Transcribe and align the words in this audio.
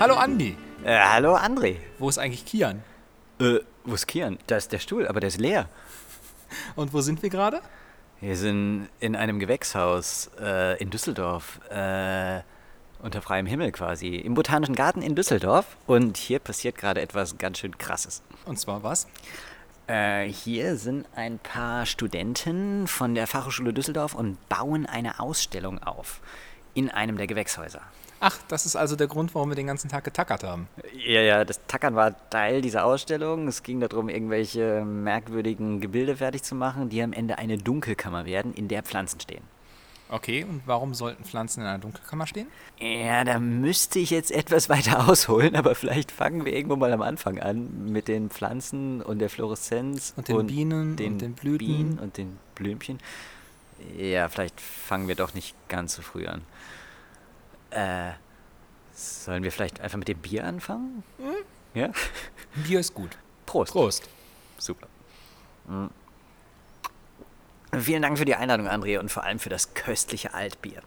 Hallo 0.00 0.14
Andi. 0.14 0.56
Äh, 0.82 0.98
hallo 0.98 1.36
André. 1.36 1.76
Wo 1.98 2.08
ist 2.08 2.16
eigentlich 2.16 2.46
Kian? 2.46 2.82
Äh, 3.38 3.58
wo 3.84 3.94
ist 3.94 4.06
Kian? 4.06 4.38
Da 4.46 4.56
ist 4.56 4.72
der 4.72 4.78
Stuhl, 4.78 5.06
aber 5.06 5.20
der 5.20 5.28
ist 5.28 5.38
leer. 5.38 5.68
Und 6.74 6.94
wo 6.94 7.02
sind 7.02 7.22
wir 7.22 7.28
gerade? 7.28 7.60
Wir 8.18 8.34
sind 8.34 8.88
in 9.00 9.14
einem 9.14 9.38
Gewächshaus 9.38 10.30
äh, 10.40 10.82
in 10.82 10.88
Düsseldorf. 10.88 11.60
Äh, 11.68 12.40
unter 13.02 13.20
freiem 13.20 13.44
Himmel 13.44 13.72
quasi. 13.72 14.16
Im 14.16 14.32
Botanischen 14.32 14.74
Garten 14.74 15.02
in 15.02 15.16
Düsseldorf. 15.16 15.76
Und 15.86 16.16
hier 16.16 16.38
passiert 16.38 16.78
gerade 16.78 17.02
etwas 17.02 17.36
ganz 17.36 17.58
schön 17.58 17.76
Krasses. 17.76 18.22
Und 18.46 18.58
zwar 18.58 18.82
was? 18.82 19.06
Äh, 19.86 20.28
hier 20.28 20.76
sind 20.76 21.06
ein 21.14 21.38
paar 21.38 21.84
Studenten 21.84 22.86
von 22.86 23.14
der 23.14 23.26
Fachhochschule 23.26 23.74
Düsseldorf 23.74 24.14
und 24.14 24.38
bauen 24.48 24.86
eine 24.86 25.20
Ausstellung 25.20 25.78
auf. 25.82 26.22
In 26.72 26.88
einem 26.88 27.18
der 27.18 27.26
Gewächshäuser. 27.26 27.82
Ach, 28.20 28.38
das 28.48 28.66
ist 28.66 28.76
also 28.76 28.96
der 28.96 29.06
Grund, 29.06 29.34
warum 29.34 29.48
wir 29.48 29.56
den 29.56 29.66
ganzen 29.66 29.88
Tag 29.88 30.04
getackert 30.04 30.44
haben. 30.44 30.68
Ja, 30.94 31.22
ja, 31.22 31.44
das 31.44 31.58
Tackern 31.66 31.94
war 31.94 32.14
Teil 32.28 32.60
dieser 32.60 32.84
Ausstellung. 32.84 33.48
Es 33.48 33.62
ging 33.62 33.80
darum, 33.80 34.10
irgendwelche 34.10 34.84
merkwürdigen 34.84 35.80
Gebilde 35.80 36.16
fertig 36.16 36.42
zu 36.42 36.54
machen, 36.54 36.90
die 36.90 37.02
am 37.02 37.14
Ende 37.14 37.38
eine 37.38 37.56
Dunkelkammer 37.56 38.26
werden, 38.26 38.52
in 38.52 38.68
der 38.68 38.82
Pflanzen 38.82 39.20
stehen. 39.20 39.42
Okay, 40.10 40.44
und 40.44 40.62
warum 40.66 40.92
sollten 40.92 41.24
Pflanzen 41.24 41.60
in 41.60 41.66
einer 41.66 41.78
Dunkelkammer 41.78 42.26
stehen? 42.26 42.48
Ja, 42.78 43.22
da 43.22 43.38
müsste 43.38 44.00
ich 44.00 44.10
jetzt 44.10 44.32
etwas 44.32 44.68
weiter 44.68 45.08
ausholen, 45.08 45.56
aber 45.56 45.74
vielleicht 45.74 46.10
fangen 46.10 46.44
wir 46.44 46.52
irgendwo 46.52 46.76
mal 46.76 46.92
am 46.92 47.00
Anfang 47.00 47.38
an 47.38 47.86
mit 47.90 48.08
den 48.08 48.28
Pflanzen 48.28 49.00
und 49.02 49.20
der 49.20 49.30
Fluoreszenz 49.30 50.12
Und 50.16 50.28
den 50.28 50.46
Bienen 50.46 50.96
den 50.96 51.12
und 51.12 51.22
den 51.22 51.32
Blüten. 51.34 51.58
Bienen 51.66 51.98
und 51.98 52.18
den 52.18 52.38
Blümchen. 52.56 52.98
Ja, 53.96 54.28
vielleicht 54.28 54.60
fangen 54.60 55.08
wir 55.08 55.14
doch 55.14 55.32
nicht 55.32 55.54
ganz 55.68 55.94
so 55.94 56.02
früh 56.02 56.26
an. 56.26 56.42
Äh, 57.70 58.12
sollen 58.92 59.42
wir 59.42 59.52
vielleicht 59.52 59.80
einfach 59.80 59.98
mit 59.98 60.08
dem 60.08 60.18
Bier 60.18 60.44
anfangen? 60.44 61.02
Ja? 61.74 61.90
Bier 62.54 62.80
ist 62.80 62.94
gut. 62.94 63.16
Prost. 63.46 63.72
Prost. 63.72 64.08
Super. 64.58 64.88
Mm. 65.66 65.86
Vielen 67.78 68.02
Dank 68.02 68.18
für 68.18 68.24
die 68.24 68.34
Einladung, 68.34 68.68
André, 68.68 68.98
und 68.98 69.10
vor 69.10 69.22
allem 69.22 69.38
für 69.38 69.48
das 69.48 69.74
köstliche 69.74 70.34
Altbier. 70.34 70.82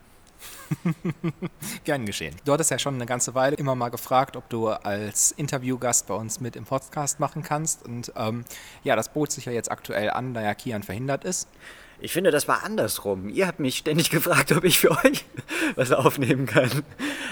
Gern 1.85 2.05
geschehen. 2.05 2.35
Du 2.43 2.51
hattest 2.51 2.71
ja 2.71 2.79
schon 2.79 2.95
eine 2.95 3.05
ganze 3.05 3.35
Weile 3.35 3.55
immer 3.55 3.75
mal 3.75 3.89
gefragt, 3.89 4.35
ob 4.35 4.49
du 4.49 4.67
als 4.67 5.31
Interviewgast 5.31 6.07
bei 6.07 6.13
uns 6.13 6.41
mit 6.41 6.55
im 6.55 6.65
Podcast 6.65 7.19
machen 7.19 7.43
kannst. 7.43 7.85
Und 7.85 8.11
ähm, 8.15 8.43
ja, 8.83 8.95
das 8.95 9.09
bot 9.13 9.31
sich 9.31 9.45
ja 9.45 9.51
jetzt 9.51 9.71
aktuell 9.71 10.09
an, 10.09 10.33
da 10.33 10.41
ja 10.41 10.53
Kian 10.53 10.83
verhindert 10.83 11.23
ist. 11.23 11.47
Ich 11.99 12.11
finde, 12.11 12.31
das 12.31 12.47
war 12.47 12.63
andersrum. 12.63 13.29
Ihr 13.29 13.47
habt 13.47 13.59
mich 13.59 13.77
ständig 13.77 14.09
gefragt, 14.11 14.51
ob 14.51 14.63
ich 14.63 14.79
für 14.79 14.91
euch 14.91 15.25
was 15.75 15.91
aufnehmen 15.91 16.45
kann. 16.45 16.83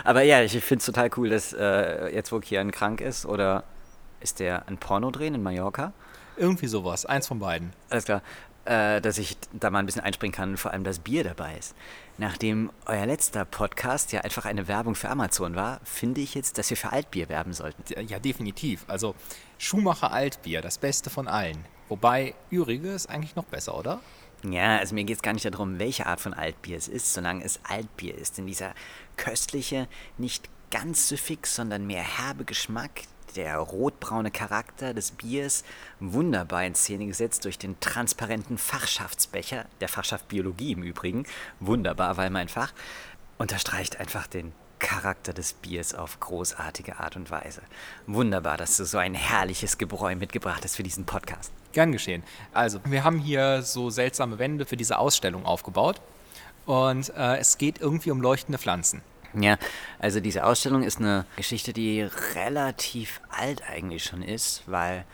Aber 0.03 0.21
ja, 0.21 0.41
ich 0.41 0.51
finde 0.63 0.79
es 0.79 0.85
total 0.85 1.09
cool, 1.17 1.29
dass 1.29 1.53
äh, 1.53 2.13
jetzt, 2.13 2.31
wo 2.31 2.39
Kian 2.39 2.71
krank 2.71 3.01
ist, 3.01 3.25
oder 3.25 3.63
ist 4.19 4.39
der 4.39 4.67
ein 4.67 4.77
Porno 4.77 5.11
drehen 5.11 5.35
in 5.35 5.43
Mallorca? 5.43 5.93
Irgendwie 6.37 6.67
sowas, 6.67 7.05
eins 7.05 7.27
von 7.27 7.39
beiden. 7.39 7.73
Alles 7.89 8.05
klar. 8.05 8.21
Äh, 8.63 9.01
dass 9.01 9.17
ich 9.17 9.37
da 9.53 9.71
mal 9.71 9.79
ein 9.79 9.87
bisschen 9.87 10.03
einspringen 10.03 10.35
kann, 10.35 10.55
vor 10.55 10.71
allem 10.71 10.83
das 10.83 10.99
Bier 10.99 11.23
dabei 11.23 11.57
ist. 11.57 11.75
Nachdem 12.19 12.69
euer 12.85 13.07
letzter 13.07 13.43
Podcast 13.43 14.11
ja 14.11 14.21
einfach 14.21 14.45
eine 14.45 14.67
Werbung 14.67 14.93
für 14.93 15.09
Amazon 15.09 15.55
war, 15.55 15.81
finde 15.83 16.21
ich 16.21 16.35
jetzt, 16.35 16.59
dass 16.59 16.69
wir 16.69 16.77
für 16.77 16.91
Altbier 16.91 17.27
werben 17.27 17.53
sollten. 17.53 17.83
Ja, 18.07 18.19
definitiv. 18.19 18.85
Also 18.87 19.15
Schumacher 19.57 20.11
Altbier, 20.11 20.61
das 20.61 20.77
Beste 20.77 21.09
von 21.09 21.27
allen. 21.27 21.65
Wobei 21.89 22.35
Ürige 22.51 22.89
ist 22.89 23.09
eigentlich 23.09 23.35
noch 23.35 23.45
besser, 23.45 23.75
oder? 23.75 23.99
Ja, 24.43 24.77
also 24.77 24.95
mir 24.95 25.03
geht 25.03 25.17
es 25.17 25.21
gar 25.21 25.33
nicht 25.33 25.45
darum, 25.45 25.77
welche 25.77 26.07
Art 26.07 26.19
von 26.19 26.33
Altbier 26.33 26.77
es 26.77 26.87
ist, 26.87 27.13
solange 27.13 27.43
es 27.43 27.59
Altbier 27.63 28.15
ist. 28.15 28.37
Denn 28.37 28.47
dieser 28.47 28.73
köstliche, 29.17 29.87
nicht 30.17 30.49
ganz 30.71 31.09
süffig, 31.09 31.45
sondern 31.45 31.85
mehr 31.85 32.01
herbe 32.01 32.45
Geschmack, 32.45 33.03
der 33.35 33.57
rotbraune 33.57 34.31
Charakter 34.31 34.93
des 34.93 35.11
Biers, 35.11 35.63
wunderbar 35.99 36.65
in 36.65 36.75
Szene 36.75 37.05
gesetzt 37.05 37.45
durch 37.45 37.57
den 37.57 37.79
transparenten 37.79 38.57
Fachschaftsbecher, 38.57 39.65
der 39.79 39.87
Fachschaft 39.87 40.27
Biologie 40.27 40.73
im 40.73 40.83
Übrigen, 40.83 41.25
wunderbar, 41.59 42.17
weil 42.17 42.29
mein 42.29 42.49
Fach, 42.49 42.73
unterstreicht 43.37 43.99
einfach 43.99 44.27
den 44.27 44.53
Charakter 44.81 45.31
des 45.31 45.53
Biers 45.53 45.93
auf 45.93 46.19
großartige 46.19 46.99
Art 46.99 47.15
und 47.15 47.31
Weise. 47.31 47.61
Wunderbar, 48.07 48.57
dass 48.57 48.75
du 48.77 48.85
so 48.85 48.97
ein 48.97 49.13
herrliches 49.13 49.77
Gebräu 49.77 50.15
mitgebracht 50.15 50.63
hast 50.63 50.75
für 50.75 50.83
diesen 50.83 51.05
Podcast. 51.05 51.53
Gern 51.71 51.91
geschehen. 51.91 52.23
Also, 52.51 52.79
wir 52.83 53.03
haben 53.03 53.19
hier 53.19 53.61
so 53.61 53.89
seltsame 53.89 54.39
Wände 54.39 54.65
für 54.65 54.77
diese 54.77 54.97
Ausstellung 54.97 55.45
aufgebaut. 55.45 56.01
Und 56.65 57.09
äh, 57.15 57.37
es 57.37 57.57
geht 57.57 57.79
irgendwie 57.79 58.11
um 58.11 58.21
leuchtende 58.21 58.57
Pflanzen. 58.57 59.01
Ja, 59.33 59.57
also 59.99 60.19
diese 60.19 60.43
Ausstellung 60.43 60.83
ist 60.83 60.99
eine 60.99 61.25
Geschichte, 61.37 61.71
die 61.71 62.01
relativ 62.35 63.21
alt 63.29 63.63
eigentlich 63.69 64.03
schon 64.03 64.21
ist, 64.21 64.63
weil 64.65 65.05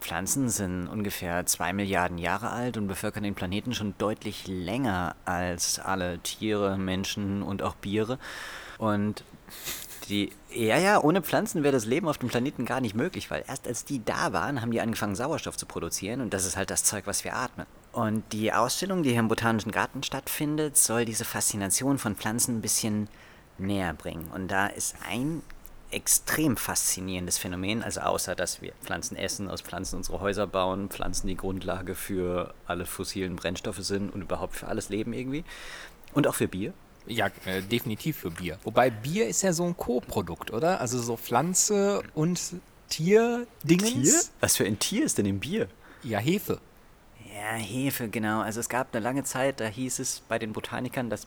Pflanzen 0.00 0.48
sind 0.48 0.86
ungefähr 0.88 1.44
zwei 1.46 1.72
Milliarden 1.72 2.16
Jahre 2.16 2.50
alt 2.50 2.76
und 2.76 2.86
bevölkern 2.86 3.24
den 3.24 3.34
Planeten 3.34 3.74
schon 3.74 3.94
deutlich 3.98 4.46
länger 4.46 5.16
als 5.24 5.78
alle 5.78 6.20
Tiere, 6.20 6.78
Menschen 6.78 7.42
und 7.42 7.62
auch 7.62 7.74
Biere. 7.74 8.18
Und 8.80 9.24
die, 10.08 10.32
ja, 10.50 10.78
ja, 10.78 11.02
ohne 11.02 11.20
Pflanzen 11.20 11.62
wäre 11.62 11.72
das 11.72 11.84
Leben 11.84 12.08
auf 12.08 12.16
dem 12.16 12.30
Planeten 12.30 12.64
gar 12.64 12.80
nicht 12.80 12.94
möglich, 12.94 13.30
weil 13.30 13.44
erst 13.46 13.68
als 13.68 13.84
die 13.84 14.02
da 14.02 14.32
waren, 14.32 14.62
haben 14.62 14.70
die 14.70 14.80
angefangen, 14.80 15.14
Sauerstoff 15.14 15.58
zu 15.58 15.66
produzieren 15.66 16.22
und 16.22 16.32
das 16.32 16.46
ist 16.46 16.56
halt 16.56 16.70
das 16.70 16.82
Zeug, 16.82 17.06
was 17.06 17.22
wir 17.22 17.36
atmen. 17.36 17.66
Und 17.92 18.24
die 18.32 18.54
Ausstellung, 18.54 19.02
die 19.02 19.10
hier 19.10 19.20
im 19.20 19.28
Botanischen 19.28 19.70
Garten 19.70 20.02
stattfindet, 20.02 20.78
soll 20.78 21.04
diese 21.04 21.26
Faszination 21.26 21.98
von 21.98 22.16
Pflanzen 22.16 22.56
ein 22.56 22.60
bisschen 22.62 23.08
näher 23.58 23.92
bringen. 23.92 24.30
Und 24.34 24.48
da 24.48 24.68
ist 24.68 24.96
ein 25.06 25.42
extrem 25.90 26.56
faszinierendes 26.56 27.36
Phänomen, 27.36 27.82
also 27.82 28.00
außer 28.00 28.34
dass 28.34 28.62
wir 28.62 28.72
Pflanzen 28.82 29.16
essen, 29.16 29.50
aus 29.50 29.60
Pflanzen 29.60 29.96
unsere 29.96 30.20
Häuser 30.20 30.46
bauen, 30.46 30.88
Pflanzen 30.88 31.26
die 31.26 31.36
Grundlage 31.36 31.94
für 31.94 32.54
alle 32.66 32.86
fossilen 32.86 33.36
Brennstoffe 33.36 33.80
sind 33.80 34.08
und 34.14 34.22
überhaupt 34.22 34.56
für 34.56 34.68
alles 34.68 34.88
Leben 34.88 35.12
irgendwie. 35.12 35.44
Und 36.14 36.26
auch 36.26 36.34
für 36.34 36.48
Bier. 36.48 36.72
Ja, 37.06 37.28
äh, 37.44 37.62
definitiv 37.62 38.18
für 38.18 38.30
Bier. 38.30 38.58
Wobei 38.62 38.90
Bier 38.90 39.26
ist 39.28 39.42
ja 39.42 39.52
so 39.52 39.64
ein 39.64 39.76
Co-Produkt, 39.76 40.52
oder? 40.52 40.80
Also 40.80 40.98
so 41.00 41.16
Pflanze 41.16 42.02
und 42.14 42.40
Tier-Dingens. 42.88 44.32
Was 44.40 44.56
für 44.56 44.64
ein 44.64 44.78
Tier 44.78 45.04
ist 45.04 45.18
denn 45.18 45.26
im 45.26 45.40
Bier? 45.40 45.68
Ja, 46.02 46.18
Hefe. 46.18 46.60
Ja, 47.34 47.54
Hefe, 47.54 48.08
genau. 48.08 48.40
Also 48.40 48.60
es 48.60 48.68
gab 48.68 48.94
eine 48.94 49.02
lange 49.02 49.24
Zeit, 49.24 49.60
da 49.60 49.66
hieß 49.66 49.98
es 49.98 50.22
bei 50.28 50.38
den 50.38 50.52
Botanikern, 50.52 51.10
dass 51.10 51.26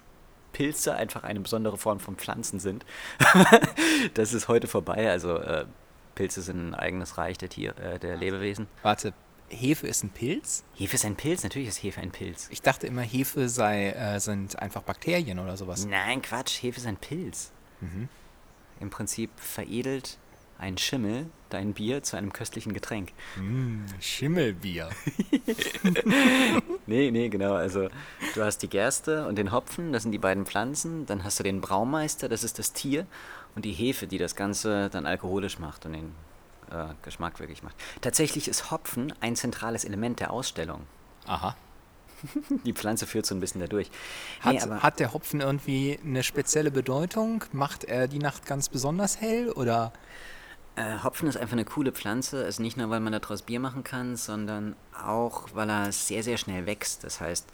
Pilze 0.51 0.95
einfach 0.95 1.23
eine 1.23 1.39
besondere 1.39 1.77
Form 1.77 1.99
von 1.99 2.15
Pflanzen 2.15 2.59
sind. 2.59 2.85
das 4.13 4.33
ist 4.33 4.47
heute 4.47 4.67
vorbei. 4.67 5.09
Also 5.09 5.37
äh, 5.37 5.65
Pilze 6.15 6.41
sind 6.41 6.69
ein 6.69 6.75
eigenes 6.75 7.17
Reich 7.17 7.37
der, 7.37 7.49
Tier, 7.49 7.77
äh, 7.77 7.99
der 7.99 8.15
Lebewesen. 8.15 8.67
Warte, 8.83 9.13
Hefe 9.49 9.87
ist 9.87 10.03
ein 10.03 10.09
Pilz? 10.09 10.63
Hefe 10.75 10.95
ist 10.95 11.05
ein 11.05 11.15
Pilz, 11.15 11.43
natürlich 11.43 11.67
ist 11.67 11.83
Hefe 11.83 12.01
ein 12.01 12.11
Pilz. 12.11 12.47
Ich 12.51 12.61
dachte 12.61 12.87
immer, 12.87 13.01
Hefe 13.01 13.49
sei, 13.49 13.91
äh, 13.91 14.19
sind 14.19 14.59
einfach 14.59 14.81
Bakterien 14.81 15.39
oder 15.39 15.57
sowas. 15.57 15.85
Nein, 15.85 16.21
Quatsch, 16.21 16.61
Hefe 16.61 16.79
ist 16.79 16.87
ein 16.87 16.97
Pilz. 16.97 17.51
Im 18.79 18.89
Prinzip 18.89 19.29
veredelt 19.35 20.17
ein 20.57 20.77
Schimmel 20.77 21.25
dein 21.49 21.73
Bier 21.73 22.03
zu 22.03 22.15
einem 22.15 22.31
köstlichen 22.31 22.73
Getränk. 22.73 23.11
Mm, 23.37 23.85
Schimmelbier. 23.99 24.89
Nee, 26.85 27.11
nee, 27.11 27.29
genau. 27.29 27.53
Also 27.53 27.87
du 28.35 28.43
hast 28.43 28.57
die 28.57 28.67
Gerste 28.67 29.25
und 29.27 29.37
den 29.37 29.53
Hopfen, 29.53 29.93
das 29.93 30.03
sind 30.03 30.11
die 30.11 30.17
beiden 30.17 30.45
Pflanzen. 30.45 31.05
Dann 31.05 31.23
hast 31.23 31.39
du 31.39 31.43
den 31.43 31.61
Braumeister, 31.61 32.27
das 32.27 32.43
ist 32.43 32.59
das 32.59 32.73
Tier. 32.73 33.07
Und 33.55 33.63
die 33.63 33.71
Hefe, 33.71 34.05
die 34.05 34.17
das 34.17 34.35
Ganze 34.35 34.89
dann 34.89 35.05
alkoholisch 35.05 35.59
macht 35.59 35.85
und 35.85 35.93
den 35.93 36.11
äh, 36.73 36.93
Geschmack 37.03 37.39
wirklich 37.39 37.63
macht. 37.63 37.75
Tatsächlich 38.01 38.47
ist 38.47 38.71
Hopfen 38.71 39.13
ein 39.21 39.35
zentrales 39.35 39.85
Element 39.85 40.19
der 40.19 40.31
Ausstellung. 40.31 40.81
Aha. 41.25 41.55
Die 42.65 42.73
Pflanze 42.73 43.05
führt 43.05 43.25
so 43.25 43.35
ein 43.35 43.39
bisschen 43.39 43.61
dadurch. 43.61 43.91
Hat, 44.41 44.53
Nee, 44.53 44.75
hat 44.79 44.99
der 44.99 45.13
Hopfen 45.13 45.41
irgendwie 45.41 45.99
eine 46.03 46.23
spezielle 46.23 46.71
Bedeutung? 46.71 47.43
Macht 47.51 47.83
er 47.83 48.07
die 48.07 48.19
Nacht 48.19 48.45
ganz 48.45 48.69
besonders 48.69 49.19
hell 49.19 49.51
oder? 49.51 49.91
äh, 50.75 51.03
Hopfen 51.03 51.27
ist 51.27 51.37
einfach 51.37 51.53
eine 51.53 51.65
coole 51.65 51.91
Pflanze. 51.91 52.43
Also 52.43 52.61
nicht 52.61 52.77
nur, 52.77 52.89
weil 52.89 52.99
man 52.99 53.13
daraus 53.13 53.41
Bier 53.43 53.59
machen 53.59 53.83
kann, 53.83 54.15
sondern 54.15 54.75
auch, 55.05 55.49
weil 55.53 55.69
er 55.69 55.91
sehr, 55.91 56.23
sehr 56.23 56.37
schnell 56.37 56.65
wächst. 56.65 57.03
Das 57.03 57.21
heißt, 57.21 57.47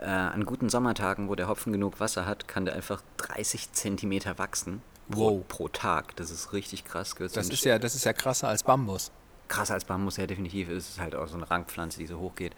äh, 0.00 0.06
an 0.06 0.44
guten 0.44 0.68
Sommertagen, 0.68 1.28
wo 1.28 1.34
der 1.34 1.48
Hopfen 1.48 1.72
genug 1.72 2.00
Wasser 2.00 2.26
hat, 2.26 2.48
kann 2.48 2.64
der 2.64 2.74
einfach 2.74 3.02
30 3.18 3.72
Zentimeter 3.72 4.38
wachsen. 4.38 4.82
Pro, 5.10 5.38
Wow. 5.38 5.48
pro 5.48 5.68
Tag. 5.68 6.16
Das 6.16 6.30
ist 6.30 6.52
richtig 6.52 6.84
krass. 6.84 7.14
Das 7.16 7.32
den 7.32 7.50
ist 7.50 7.64
ja, 7.64 7.78
das 7.78 7.94
ist 7.94 8.04
ja 8.04 8.12
krasser 8.12 8.48
als 8.48 8.62
Bambus. 8.62 9.12
krasser 9.48 9.74
als 9.74 9.84
Bambus, 9.84 10.16
ja 10.16 10.26
definitiv. 10.26 10.68
Es 10.68 10.88
ist 10.90 11.00
halt 11.00 11.14
auch 11.14 11.28
so 11.28 11.36
eine 11.36 11.48
Rankpflanze, 11.50 11.98
die 11.98 12.06
so 12.06 12.18
hoch 12.18 12.34
geht. 12.34 12.56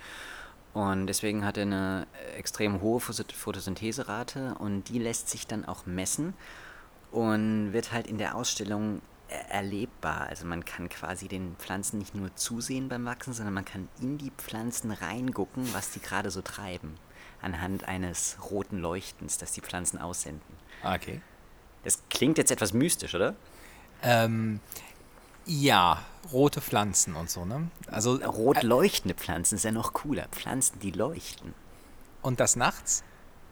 Und 0.75 1.07
deswegen 1.07 1.45
hat 1.45 1.57
er 1.57 1.63
eine 1.65 2.07
extrem 2.37 2.81
hohe 2.81 3.01
Photosyntheserate 3.01 4.55
und 4.59 4.85
die 4.89 4.99
lässt 4.99 5.29
sich 5.29 5.47
dann 5.47 5.65
auch 5.65 5.87
messen 5.87 6.35
und 7.11 7.73
wird 7.73 7.93
halt 7.93 8.07
in 8.07 8.19
der 8.19 8.35
Ausstellung 8.35 9.01
er- 9.29 9.51
erlebbar. 9.51 10.27
Also 10.29 10.47
man 10.47 10.65
kann 10.65 10.89
quasi 10.89 11.29
den 11.29 11.57
Pflanzen 11.57 11.99
nicht 11.99 12.15
nur 12.15 12.35
zusehen 12.37 12.89
beim 12.89 13.05
Wachsen, 13.05 13.33
sondern 13.33 13.55
man 13.55 13.65
kann 13.65 13.89
in 14.01 14.19
die 14.19 14.31
Pflanzen 14.37 14.91
reingucken, 14.91 15.73
was 15.75 15.91
die 15.91 16.01
gerade 16.01 16.31
so 16.31 16.43
treiben. 16.43 16.95
Anhand 17.43 17.87
eines 17.89 18.37
roten 18.51 18.79
Leuchtens, 18.79 19.39
das 19.39 19.53
die 19.53 19.61
Pflanzen 19.61 19.99
aussenden. 19.99 20.43
Ah, 20.83 20.95
Okay. 20.95 21.21
Das 21.89 22.03
klingt 22.11 22.37
jetzt 22.37 22.51
etwas 22.51 22.75
mystisch, 22.75 23.15
oder? 23.15 23.35
Ähm, 24.03 24.61
ja, 25.47 26.03
rote 26.31 26.61
Pflanzen 26.61 27.17
und 27.17 27.31
so, 27.31 27.47
ne? 27.47 27.71
Also 27.91 28.17
rot 28.17 28.63
leuchtende 28.63 29.15
Pflanzen 29.15 29.55
ist 29.55 29.65
ja 29.65 29.73
noch 29.73 29.95
cooler. 29.95 30.27
Pflanzen, 30.31 30.81
die 30.81 30.91
leuchten. 30.91 31.55
Und 32.21 32.41
das 32.41 32.57
nachts? 32.57 33.05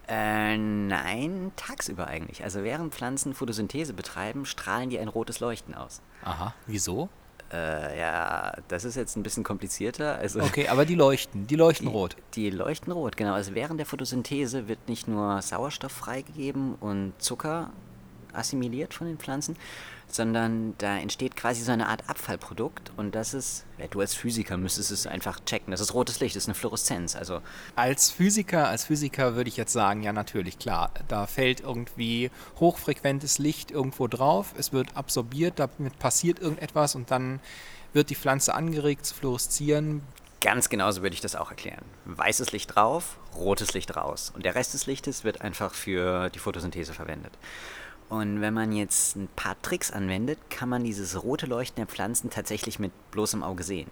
Äh, 0.07 0.59
nein, 0.59 1.51
tagsüber 1.57 2.09
eigentlich. 2.09 2.45
Also 2.45 2.63
während 2.63 2.95
Pflanzen 2.95 3.33
Photosynthese 3.33 3.95
betreiben, 3.95 4.45
strahlen 4.45 4.91
die 4.91 4.99
ein 4.99 5.09
rotes 5.09 5.41
Leuchten 5.41 5.73
aus. 5.73 6.03
Aha, 6.23 6.53
wieso? 6.67 7.09
Äh, 7.51 7.99
ja, 7.99 8.53
das 8.69 8.85
ist 8.85 8.97
jetzt 8.97 9.17
ein 9.17 9.23
bisschen 9.23 9.45
komplizierter. 9.45 10.17
Also 10.17 10.43
okay, 10.43 10.69
aber 10.69 10.85
die 10.85 10.95
leuchten, 10.95 11.47
die 11.47 11.57
leuchten 11.57 11.87
die, 11.87 11.93
rot. 11.95 12.17
Die 12.35 12.51
leuchten 12.51 12.93
rot, 12.93 13.17
genau. 13.17 13.33
Also 13.33 13.55
während 13.55 13.81
der 13.81 13.87
Photosynthese 13.87 14.69
wird 14.69 14.91
nicht 14.91 15.09
nur 15.09 15.41
Sauerstoff 15.41 15.93
freigegeben 15.93 16.75
und 16.75 17.15
Zucker 17.17 17.71
assimiliert 18.37 18.95
von 18.95 19.07
den 19.07 19.19
Pflanzen, 19.19 19.57
sondern 20.09 20.75
da 20.79 20.99
entsteht 20.99 21.37
quasi 21.37 21.63
so 21.63 21.73
eine 21.73 21.89
Art 21.89 22.09
Abfallprodukt 22.09 22.93
und 22.97 23.15
das 23.15 23.35
ist, 23.35 23.65
ja, 23.79 23.87
du 23.89 24.01
als 24.01 24.15
Physiker 24.15 24.57
müsstest 24.57 24.91
es 24.91 25.07
einfach 25.07 25.41
checken. 25.45 25.73
Das 25.73 25.81
ist 25.81 25.95
rotes 25.95 26.21
Licht, 26.21 26.37
das 26.37 26.45
ist 26.45 26.49
eine 26.49 26.55
Fluoreszenz. 26.55 27.17
Also 27.17 27.41
als 27.75 28.11
Physiker, 28.11 28.69
als 28.69 28.85
Physiker 28.85 29.35
würde 29.35 29.49
ich 29.49 29.57
jetzt 29.57 29.73
sagen, 29.73 30.03
ja 30.03 30.13
natürlich, 30.13 30.59
klar, 30.59 30.91
da 31.09 31.27
fällt 31.27 31.61
irgendwie 31.61 32.31
hochfrequentes 32.61 33.39
Licht 33.39 33.71
irgendwo 33.71 34.07
drauf, 34.07 34.55
es 34.57 34.73
wird 34.73 34.97
absorbiert, 34.97 35.59
damit 35.59 35.99
passiert 35.99 36.39
irgendetwas 36.39 36.95
und 36.95 37.11
dann 37.11 37.41
wird 37.93 38.11
die 38.11 38.15
Pflanze 38.15 38.55
angeregt 38.55 39.07
zu 39.07 39.15
fluoreszieren. 39.15 40.03
Ganz 40.43 40.69
genauso 40.69 41.03
würde 41.03 41.15
ich 41.15 41.21
das 41.21 41.35
auch 41.35 41.51
erklären. 41.51 41.85
Weißes 42.05 42.53
Licht 42.53 42.77
drauf, 42.77 43.19
rotes 43.35 43.73
Licht 43.75 43.97
raus. 43.97 44.31
Und 44.35 44.45
der 44.45 44.55
Rest 44.55 44.75
des 44.75 44.87
Lichtes 44.87 45.25
wird 45.25 45.41
einfach 45.41 45.75
für 45.75 46.29
die 46.31 46.39
Photosynthese 46.39 46.93
verwendet. 46.93 47.33
Und 48.09 48.41
wenn 48.41 48.55
man 48.55 48.73
jetzt 48.73 49.17
ein 49.17 49.29
paar 49.35 49.61
Tricks 49.63 49.91
anwendet, 49.91 50.39
kann 50.49 50.69
man 50.69 50.85
dieses 50.85 51.23
rote 51.23 51.47
Leuchten 51.47 51.77
der 51.77 51.87
Pflanzen 51.87 52.31
tatsächlich 52.31 52.79
mit 52.79 52.93
bloßem 53.11 53.43
Auge 53.43 53.65
sehen. 53.65 53.91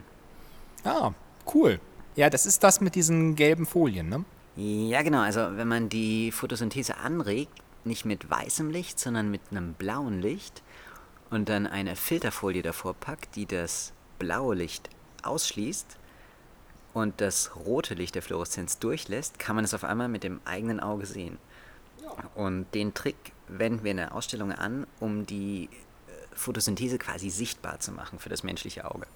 Ah, 0.85 1.13
cool. 1.53 1.81
Ja, 2.15 2.31
das 2.31 2.47
ist 2.47 2.63
das 2.63 2.81
mit 2.81 2.95
diesen 2.95 3.35
gelben 3.35 3.67
Folien, 3.67 4.09
ne? 4.09 4.25
Ja, 4.57 5.03
genau. 5.03 5.21
Also 5.21 5.57
wenn 5.57 5.67
man 5.67 5.89
die 5.89 6.31
Photosynthese 6.31 6.97
anregt, 6.99 7.53
nicht 7.85 8.05
mit 8.05 8.31
weißem 8.31 8.71
Licht, 8.71 9.01
sondern 9.01 9.31
mit 9.31 9.41
einem 9.51 9.75
blauen 9.75 10.21
Licht 10.21 10.63
und 11.31 11.49
dann 11.49 11.67
eine 11.67 11.97
Filterfolie 11.97 12.63
davor 12.63 12.95
packt, 12.95 13.35
die 13.35 13.47
das 13.47 13.93
blaue 14.21 14.55
Licht 14.55 14.89
ausschließt 15.23 15.99
und 16.93 17.21
das 17.21 17.57
rote 17.57 17.95
Licht 17.95 18.15
der 18.15 18.23
Fluoreszenz 18.23 18.79
durchlässt, 18.79 19.41
kann 19.41 19.57
man 19.57 19.65
es 19.65 19.75
auf 19.75 19.83
einmal 19.83 20.09
mit 20.09 20.23
dem 20.23 20.41
eigenen 20.45 20.79
Auge 20.79 21.07
sehen. 21.07 21.39
Und 22.37 22.67
den 22.75 22.95
Trick 22.95 23.17
wenden 23.49 23.85
wir 23.85 23.91
in 23.91 23.99
der 23.99 24.14
Ausstellung 24.14 24.52
an, 24.52 24.87
um 25.00 25.26
die 25.26 25.64
äh, 25.64 26.37
Photosynthese 26.37 26.99
quasi 26.99 27.31
sichtbar 27.31 27.81
zu 27.81 27.93
machen 27.93 28.19
für 28.19 28.29
das 28.29 28.43
menschliche 28.43 28.91
Auge. 28.91 29.06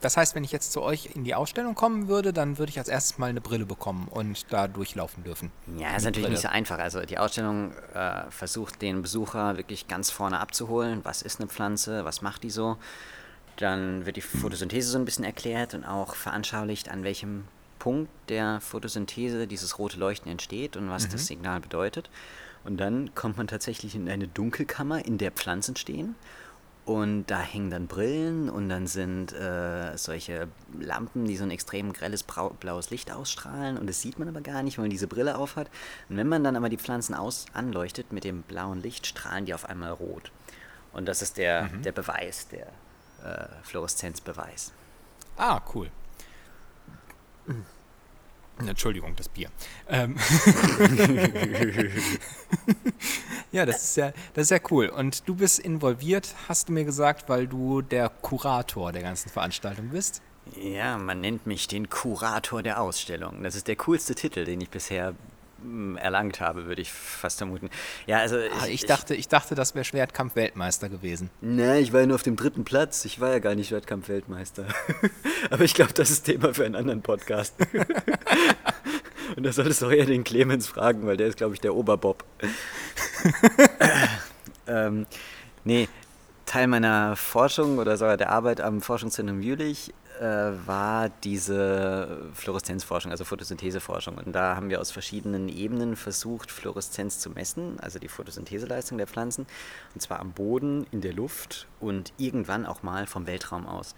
Das 0.00 0.16
heißt, 0.16 0.36
wenn 0.36 0.44
ich 0.44 0.52
jetzt 0.52 0.72
zu 0.72 0.80
euch 0.82 1.10
in 1.16 1.24
die 1.24 1.34
Ausstellung 1.34 1.74
kommen 1.74 2.06
würde, 2.06 2.32
dann 2.32 2.58
würde 2.58 2.70
ich 2.70 2.78
als 2.78 2.88
erstes 2.88 3.18
mal 3.18 3.30
eine 3.30 3.40
Brille 3.40 3.66
bekommen 3.66 4.06
und 4.08 4.46
da 4.52 4.68
durchlaufen 4.68 5.24
dürfen. 5.24 5.50
Ja, 5.76 5.96
ist 5.96 6.04
natürlich 6.04 6.26
Brille. 6.26 6.30
nicht 6.30 6.42
so 6.42 6.48
einfach. 6.48 6.78
Also 6.78 7.00
die 7.00 7.18
Ausstellung 7.18 7.72
äh, 7.94 8.30
versucht 8.30 8.80
den 8.80 9.02
Besucher 9.02 9.56
wirklich 9.56 9.88
ganz 9.88 10.10
vorne 10.10 10.38
abzuholen. 10.38 11.00
Was 11.02 11.22
ist 11.22 11.40
eine 11.40 11.48
Pflanze? 11.48 12.04
Was 12.04 12.22
macht 12.22 12.44
die 12.44 12.50
so? 12.50 12.76
Dann 13.56 14.06
wird 14.06 14.16
die 14.16 14.20
Photosynthese 14.20 14.88
so 14.88 14.98
ein 14.98 15.04
bisschen 15.04 15.24
erklärt 15.24 15.74
und 15.74 15.84
auch 15.84 16.14
veranschaulicht, 16.14 16.90
an 16.90 17.02
welchem 17.02 17.48
Punkt 17.80 18.10
der 18.28 18.60
Photosynthese 18.60 19.48
dieses 19.48 19.80
rote 19.80 19.98
Leuchten 19.98 20.30
entsteht 20.30 20.76
und 20.76 20.90
was 20.90 21.08
mhm. 21.08 21.12
das 21.12 21.26
Signal 21.26 21.60
bedeutet. 21.60 22.08
Und 22.64 22.78
dann 22.78 23.14
kommt 23.14 23.36
man 23.36 23.46
tatsächlich 23.46 23.94
in 23.94 24.08
eine 24.08 24.28
Dunkelkammer, 24.28 25.04
in 25.04 25.18
der 25.18 25.30
Pflanzen 25.30 25.76
stehen. 25.76 26.16
Und 26.84 27.26
da 27.26 27.40
hängen 27.40 27.70
dann 27.70 27.86
Brillen 27.86 28.48
und 28.48 28.70
dann 28.70 28.86
sind 28.86 29.34
äh, 29.34 29.94
solche 29.98 30.48
Lampen, 30.80 31.26
die 31.26 31.36
so 31.36 31.44
ein 31.44 31.50
extrem 31.50 31.92
grelles 31.92 32.22
blaues 32.22 32.88
Licht 32.88 33.12
ausstrahlen. 33.12 33.76
Und 33.76 33.88
das 33.88 34.00
sieht 34.00 34.18
man 34.18 34.26
aber 34.26 34.40
gar 34.40 34.62
nicht, 34.62 34.78
wenn 34.78 34.84
man 34.84 34.90
diese 34.90 35.06
Brille 35.06 35.36
aufhat. 35.36 35.68
Und 36.08 36.16
wenn 36.16 36.28
man 36.28 36.42
dann 36.44 36.56
aber 36.56 36.70
die 36.70 36.78
Pflanzen 36.78 37.14
aus 37.14 37.44
anleuchtet 37.52 38.10
mit 38.10 38.24
dem 38.24 38.40
blauen 38.40 38.80
Licht, 38.80 39.06
strahlen 39.06 39.44
die 39.44 39.52
auf 39.52 39.66
einmal 39.68 39.90
rot. 39.90 40.32
Und 40.94 41.06
das 41.06 41.20
ist 41.20 41.36
der, 41.36 41.64
mhm. 41.64 41.82
der 41.82 41.92
Beweis, 41.92 42.48
der 42.48 42.68
äh, 43.22 43.48
Fluoreszenzbeweis. 43.64 44.72
Ah, 45.36 45.60
cool. 45.74 45.90
Entschuldigung, 48.66 49.14
das 49.16 49.28
Bier. 49.28 49.50
Ähm 49.88 50.16
ja, 53.52 53.66
das 53.66 53.82
ist 53.84 53.96
ja, 53.96 54.12
das 54.34 54.44
ist 54.44 54.50
ja 54.50 54.58
cool. 54.70 54.88
Und 54.88 55.28
du 55.28 55.34
bist 55.34 55.58
involviert, 55.58 56.34
hast 56.48 56.68
du 56.68 56.72
mir 56.72 56.84
gesagt, 56.84 57.28
weil 57.28 57.46
du 57.46 57.82
der 57.82 58.08
Kurator 58.08 58.92
der 58.92 59.02
ganzen 59.02 59.28
Veranstaltung 59.28 59.90
bist? 59.90 60.22
Ja, 60.56 60.96
man 60.96 61.20
nennt 61.20 61.46
mich 61.46 61.68
den 61.68 61.90
Kurator 61.90 62.62
der 62.62 62.80
Ausstellung. 62.80 63.42
Das 63.42 63.54
ist 63.54 63.68
der 63.68 63.76
coolste 63.76 64.14
Titel, 64.14 64.44
den 64.44 64.60
ich 64.60 64.70
bisher 64.70 65.14
erlangt 65.96 66.40
habe, 66.40 66.66
würde 66.66 66.80
ich 66.80 66.92
fast 66.92 67.38
vermuten. 67.38 67.70
Ja, 68.06 68.18
also 68.18 68.38
ich, 68.38 68.52
ah, 68.52 68.66
ich 68.68 68.86
dachte, 68.86 69.14
ich 69.14 69.28
dachte, 69.28 69.54
das 69.54 69.74
wäre 69.74 69.84
Schwertkampf-Weltmeister 69.84 70.88
gewesen. 70.88 71.30
Ne, 71.40 71.80
ich 71.80 71.92
war 71.92 72.00
ja 72.00 72.06
nur 72.06 72.14
auf 72.16 72.22
dem 72.22 72.36
dritten 72.36 72.64
Platz. 72.64 73.04
Ich 73.04 73.20
war 73.20 73.30
ja 73.30 73.38
gar 73.38 73.54
nicht 73.54 73.68
Schwertkampf-Weltmeister. 73.68 74.66
Aber 75.50 75.64
ich 75.64 75.74
glaube, 75.74 75.92
das 75.92 76.10
ist 76.10 76.24
Thema 76.24 76.54
für 76.54 76.64
einen 76.64 76.76
anderen 76.76 77.02
Podcast. 77.02 77.54
Und 79.36 79.42
da 79.44 79.52
solltest 79.52 79.82
du 79.82 79.86
auch 79.86 79.90
eher 79.90 80.06
den 80.06 80.24
Clemens 80.24 80.66
fragen, 80.66 81.06
weil 81.06 81.16
der 81.16 81.28
ist, 81.28 81.36
glaube 81.36 81.54
ich, 81.54 81.60
der 81.60 81.74
Oberbob. 81.74 82.24
ähm, 84.66 85.06
nee, 85.64 85.88
Teil 86.48 86.66
meiner 86.66 87.14
Forschung 87.14 87.78
oder 87.78 87.98
sogar 87.98 88.16
der 88.16 88.30
Arbeit 88.30 88.62
am 88.62 88.80
Forschungszentrum 88.80 89.42
Jülich 89.42 89.92
äh, 90.18 90.24
war 90.64 91.10
diese 91.22 92.22
Fluoreszenzforschung, 92.32 93.10
also 93.10 93.26
Photosyntheseforschung. 93.26 94.16
Und 94.16 94.32
da 94.32 94.56
haben 94.56 94.70
wir 94.70 94.80
aus 94.80 94.90
verschiedenen 94.90 95.50
Ebenen 95.50 95.94
versucht, 95.94 96.50
Fluoreszenz 96.50 97.18
zu 97.18 97.28
messen, 97.28 97.78
also 97.80 97.98
die 97.98 98.08
Photosyntheseleistung 98.08 98.96
der 98.96 99.06
Pflanzen, 99.06 99.46
und 99.92 100.00
zwar 100.00 100.20
am 100.20 100.32
Boden, 100.32 100.86
in 100.90 101.02
der 101.02 101.12
Luft 101.12 101.66
und 101.80 102.14
irgendwann 102.16 102.64
auch 102.64 102.82
mal 102.82 103.06
vom 103.06 103.26
Weltraum 103.26 103.66
aus. 103.66 103.94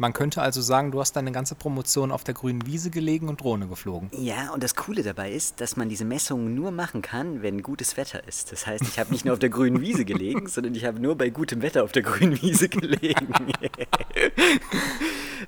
Man 0.00 0.14
könnte 0.14 0.40
also 0.40 0.62
sagen, 0.62 0.92
du 0.92 1.00
hast 1.00 1.12
deine 1.12 1.30
ganze 1.30 1.54
Promotion 1.54 2.10
auf 2.10 2.24
der 2.24 2.32
grünen 2.32 2.64
Wiese 2.64 2.88
gelegen 2.88 3.28
und 3.28 3.42
Drohne 3.42 3.68
geflogen. 3.68 4.08
Ja, 4.14 4.50
und 4.54 4.62
das 4.62 4.74
Coole 4.74 5.02
dabei 5.02 5.30
ist, 5.30 5.60
dass 5.60 5.76
man 5.76 5.90
diese 5.90 6.06
Messungen 6.06 6.54
nur 6.54 6.70
machen 6.70 7.02
kann, 7.02 7.42
wenn 7.42 7.60
gutes 7.62 7.98
Wetter 7.98 8.26
ist. 8.26 8.50
Das 8.50 8.66
heißt, 8.66 8.82
ich 8.82 8.98
habe 8.98 9.12
nicht 9.12 9.26
nur 9.26 9.34
auf 9.34 9.38
der 9.38 9.50
grünen 9.50 9.82
Wiese 9.82 10.06
gelegen, 10.06 10.46
sondern 10.48 10.74
ich 10.74 10.86
habe 10.86 10.98
nur 11.00 11.18
bei 11.18 11.28
gutem 11.28 11.60
Wetter 11.60 11.84
auf 11.84 11.92
der 11.92 12.00
grünen 12.00 12.40
Wiese 12.40 12.70
gelegen. 12.70 13.28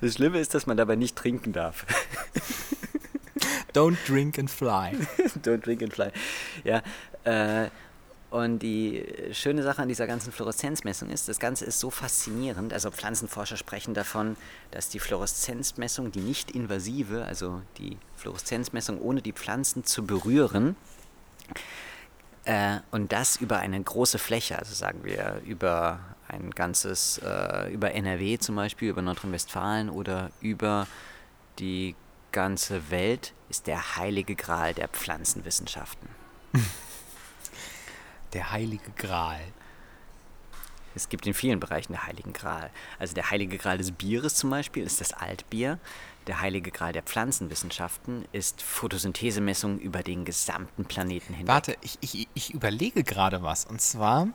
Das 0.01 0.15
Schlimme 0.15 0.39
ist, 0.39 0.53
dass 0.53 0.65
man 0.65 0.75
dabei 0.75 0.95
nicht 0.95 1.15
trinken 1.15 1.53
darf. 1.53 1.85
Don't 3.73 3.97
drink 4.07 4.37
and 4.37 4.49
fly. 4.49 4.91
Don't 5.43 5.59
drink 5.59 5.81
and 5.81 5.93
fly. 5.93 6.09
Ja, 6.63 6.81
äh, 7.23 7.69
und 8.33 8.63
die 8.63 9.05
schöne 9.31 9.61
Sache 9.61 9.83
an 9.83 9.87
dieser 9.87 10.07
ganzen 10.07 10.31
Fluoreszenzmessung 10.31 11.11
ist, 11.11 11.29
das 11.29 11.39
Ganze 11.39 11.65
ist 11.65 11.79
so 11.79 11.91
faszinierend. 11.91 12.73
Also 12.73 12.89
Pflanzenforscher 12.89 13.57
sprechen 13.57 13.93
davon, 13.93 14.37
dass 14.71 14.89
die 14.89 14.97
Fluoreszenzmessung, 14.97 16.11
die 16.11 16.21
nicht 16.21 16.49
invasive, 16.49 17.25
also 17.25 17.61
die 17.77 17.99
Fluoreszenzmessung 18.15 18.99
ohne 18.99 19.21
die 19.21 19.33
Pflanzen 19.33 19.83
zu 19.83 20.03
berühren, 20.03 20.75
äh, 22.45 22.79
und 22.89 23.11
das 23.11 23.35
über 23.35 23.59
eine 23.59 23.79
große 23.79 24.17
Fläche, 24.17 24.57
also 24.57 24.73
sagen 24.73 25.03
wir 25.03 25.39
über 25.45 25.99
ein 26.27 26.49
ganzes, 26.49 27.19
äh, 27.19 27.71
über 27.71 27.91
NRW 27.91 28.39
zum 28.39 28.55
Beispiel, 28.55 28.89
über 28.89 29.03
Nordrhein-Westfalen 29.03 29.91
oder 29.91 30.31
über 30.41 30.87
die 31.59 31.95
ganze 32.31 32.89
Welt, 32.89 33.33
ist 33.49 33.67
der 33.67 33.97
heilige 33.97 34.33
Gral 34.33 34.73
der 34.73 34.87
Pflanzenwissenschaften. 34.87 36.09
Der 38.33 38.51
heilige 38.51 38.91
Gral. 38.97 39.41
Es 40.95 41.09
gibt 41.09 41.25
in 41.25 41.33
vielen 41.33 41.59
Bereichen 41.59 41.93
der 41.93 42.05
Heiligen 42.05 42.33
Gral. 42.33 42.69
Also 42.99 43.15
der 43.15 43.31
Heilige 43.31 43.57
Gral 43.57 43.77
des 43.77 43.91
Bieres 43.91 44.35
zum 44.35 44.49
Beispiel 44.49 44.83
ist 44.83 45.01
das 45.01 45.13
Altbier. 45.13 45.79
Der 46.27 46.39
Heilige 46.39 46.71
Gral 46.71 46.93
der 46.93 47.03
Pflanzenwissenschaften 47.03 48.25
ist 48.31 48.61
Photosynthesemessung 48.61 49.79
über 49.79 50.03
den 50.03 50.23
gesamten 50.23 50.85
Planeten 50.85 51.33
hinweg. 51.33 51.47
Warte, 51.47 51.77
ich, 51.81 51.97
ich, 52.01 52.27
ich 52.33 52.53
überlege 52.53 53.03
gerade 53.03 53.41
was. 53.41 53.65
Und 53.65 53.81
zwar, 53.81 54.27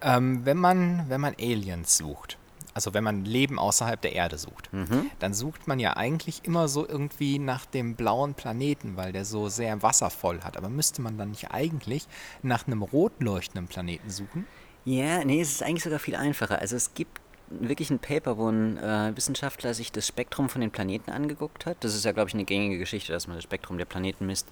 ähm, 0.00 0.44
wenn, 0.44 0.56
man, 0.56 1.08
wenn 1.08 1.20
man 1.20 1.34
Aliens 1.38 1.96
sucht, 1.98 2.37
also 2.78 2.94
wenn 2.94 3.02
man 3.02 3.24
Leben 3.24 3.58
außerhalb 3.58 4.00
der 4.00 4.12
Erde 4.12 4.38
sucht, 4.38 4.72
mhm. 4.72 5.10
dann 5.18 5.34
sucht 5.34 5.66
man 5.66 5.80
ja 5.80 5.96
eigentlich 5.96 6.42
immer 6.44 6.68
so 6.68 6.88
irgendwie 6.88 7.40
nach 7.40 7.66
dem 7.66 7.96
blauen 7.96 8.34
Planeten, 8.34 8.96
weil 8.96 9.10
der 9.10 9.24
so 9.24 9.48
sehr 9.48 9.82
wasservoll 9.82 10.42
hat. 10.42 10.56
Aber 10.56 10.68
müsste 10.68 11.02
man 11.02 11.18
dann 11.18 11.30
nicht 11.30 11.50
eigentlich 11.50 12.06
nach 12.40 12.68
einem 12.68 12.82
rot 12.82 13.14
leuchtenden 13.18 13.66
Planeten 13.66 14.10
suchen? 14.10 14.46
Ja, 14.84 15.24
nee, 15.24 15.40
es 15.40 15.50
ist 15.50 15.64
eigentlich 15.64 15.82
sogar 15.82 15.98
viel 15.98 16.14
einfacher. 16.14 16.60
Also 16.60 16.76
es 16.76 16.94
gibt 16.94 17.20
wirklich 17.50 17.90
ein 17.90 17.98
Paper, 17.98 18.38
wo 18.38 18.48
ein 18.48 18.78
äh, 18.78 19.16
Wissenschaftler 19.16 19.74
sich 19.74 19.90
das 19.90 20.06
Spektrum 20.06 20.48
von 20.48 20.60
den 20.60 20.70
Planeten 20.70 21.10
angeguckt 21.10 21.66
hat. 21.66 21.78
Das 21.80 21.96
ist 21.96 22.04
ja, 22.04 22.12
glaube 22.12 22.28
ich, 22.28 22.34
eine 22.34 22.44
gängige 22.44 22.78
Geschichte, 22.78 23.12
dass 23.12 23.26
man 23.26 23.36
das 23.36 23.42
Spektrum 23.42 23.76
der 23.76 23.86
Planeten 23.86 24.24
misst. 24.24 24.46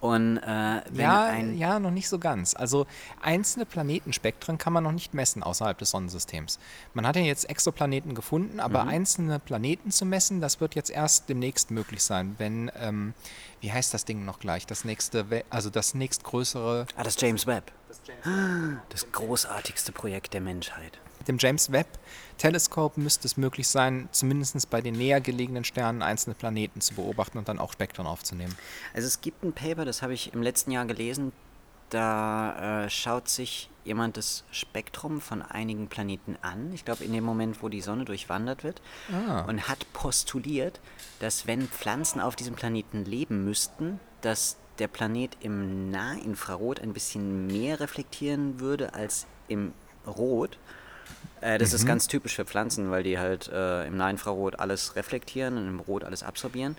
Und 0.00 0.38
äh, 0.38 0.80
wenn 0.90 1.00
Ja, 1.00 1.36
ja, 1.36 1.78
noch 1.78 1.90
nicht 1.90 2.08
so 2.08 2.18
ganz. 2.18 2.54
Also 2.54 2.86
einzelne 3.20 3.66
Planetenspektren 3.66 4.56
kann 4.56 4.72
man 4.72 4.84
noch 4.84 4.92
nicht 4.92 5.12
messen 5.12 5.42
außerhalb 5.42 5.76
des 5.76 5.90
Sonnensystems. 5.90 6.58
Man 6.94 7.06
hat 7.06 7.16
ja 7.16 7.22
jetzt 7.22 7.48
Exoplaneten 7.50 8.14
gefunden, 8.14 8.60
aber 8.60 8.86
einzelne 8.86 9.38
Planeten 9.38 9.90
zu 9.90 10.06
messen, 10.06 10.40
das 10.40 10.60
wird 10.60 10.74
jetzt 10.74 10.90
erst 10.90 11.28
demnächst 11.28 11.70
möglich 11.70 12.02
sein, 12.02 12.34
wenn, 12.38 12.70
ähm, 12.80 13.12
wie 13.60 13.70
heißt 13.72 13.92
das 13.92 14.04
Ding 14.06 14.24
noch 14.24 14.38
gleich? 14.38 14.66
Das 14.66 14.84
nächste, 14.84 15.30
We 15.30 15.44
also 15.50 15.68
das 15.68 15.94
nächstgrößere, 15.94 16.86
Ah, 16.96 17.02
das 17.02 17.20
James 17.20 17.46
Webb. 17.46 17.70
Das 18.88 19.12
großartigste 19.12 19.92
Projekt 19.92 20.32
der 20.32 20.40
Menschheit. 20.40 20.98
Dem 21.30 21.38
James 21.38 21.72
Webb 21.72 21.86
Teleskop 22.38 22.96
müsste 22.96 23.26
es 23.26 23.36
möglich 23.36 23.68
sein, 23.68 24.08
zumindest 24.12 24.70
bei 24.70 24.80
den 24.80 24.94
näher 24.94 25.20
gelegenen 25.20 25.64
Sternen 25.64 26.02
einzelne 26.02 26.34
Planeten 26.34 26.80
zu 26.80 26.94
beobachten 26.94 27.38
und 27.38 27.48
dann 27.48 27.58
auch 27.58 27.72
Spektren 27.72 28.06
aufzunehmen. 28.06 28.56
Also 28.94 29.06
es 29.06 29.20
gibt 29.20 29.42
ein 29.44 29.52
Paper, 29.52 29.84
das 29.84 30.02
habe 30.02 30.14
ich 30.14 30.32
im 30.32 30.42
letzten 30.42 30.70
Jahr 30.70 30.86
gelesen, 30.86 31.32
da 31.90 32.84
äh, 32.84 32.90
schaut 32.90 33.28
sich 33.28 33.68
jemand 33.84 34.16
das 34.16 34.44
Spektrum 34.52 35.20
von 35.20 35.42
einigen 35.42 35.88
Planeten 35.88 36.36
an, 36.40 36.72
ich 36.72 36.84
glaube 36.84 37.04
in 37.04 37.12
dem 37.12 37.24
Moment, 37.24 37.62
wo 37.62 37.68
die 37.68 37.80
Sonne 37.80 38.04
durchwandert 38.04 38.62
wird, 38.64 38.80
Ah. 39.12 39.42
und 39.42 39.68
hat 39.68 39.92
postuliert, 39.92 40.80
dass 41.18 41.46
wenn 41.46 41.66
Pflanzen 41.68 42.20
auf 42.20 42.36
diesem 42.36 42.54
Planeten 42.54 43.04
leben 43.04 43.44
müssten, 43.44 43.98
dass 44.20 44.56
der 44.78 44.88
Planet 44.88 45.36
im 45.40 45.90
Nahinfrarot 45.90 46.80
ein 46.80 46.92
bisschen 46.92 47.46
mehr 47.48 47.80
reflektieren 47.80 48.60
würde 48.60 48.94
als 48.94 49.26
im 49.48 49.72
Rot. 50.06 50.58
Äh, 51.40 51.58
das 51.58 51.72
ist 51.72 51.86
ganz 51.86 52.06
typisch 52.06 52.36
für 52.36 52.44
Pflanzen, 52.44 52.90
weil 52.90 53.02
die 53.02 53.18
halt 53.18 53.48
äh, 53.48 53.86
im 53.86 53.96
Nahinfrarot 53.96 54.58
alles 54.58 54.96
reflektieren 54.96 55.56
und 55.56 55.66
im 55.66 55.80
Rot 55.80 56.04
alles 56.04 56.22
absorbieren. 56.22 56.76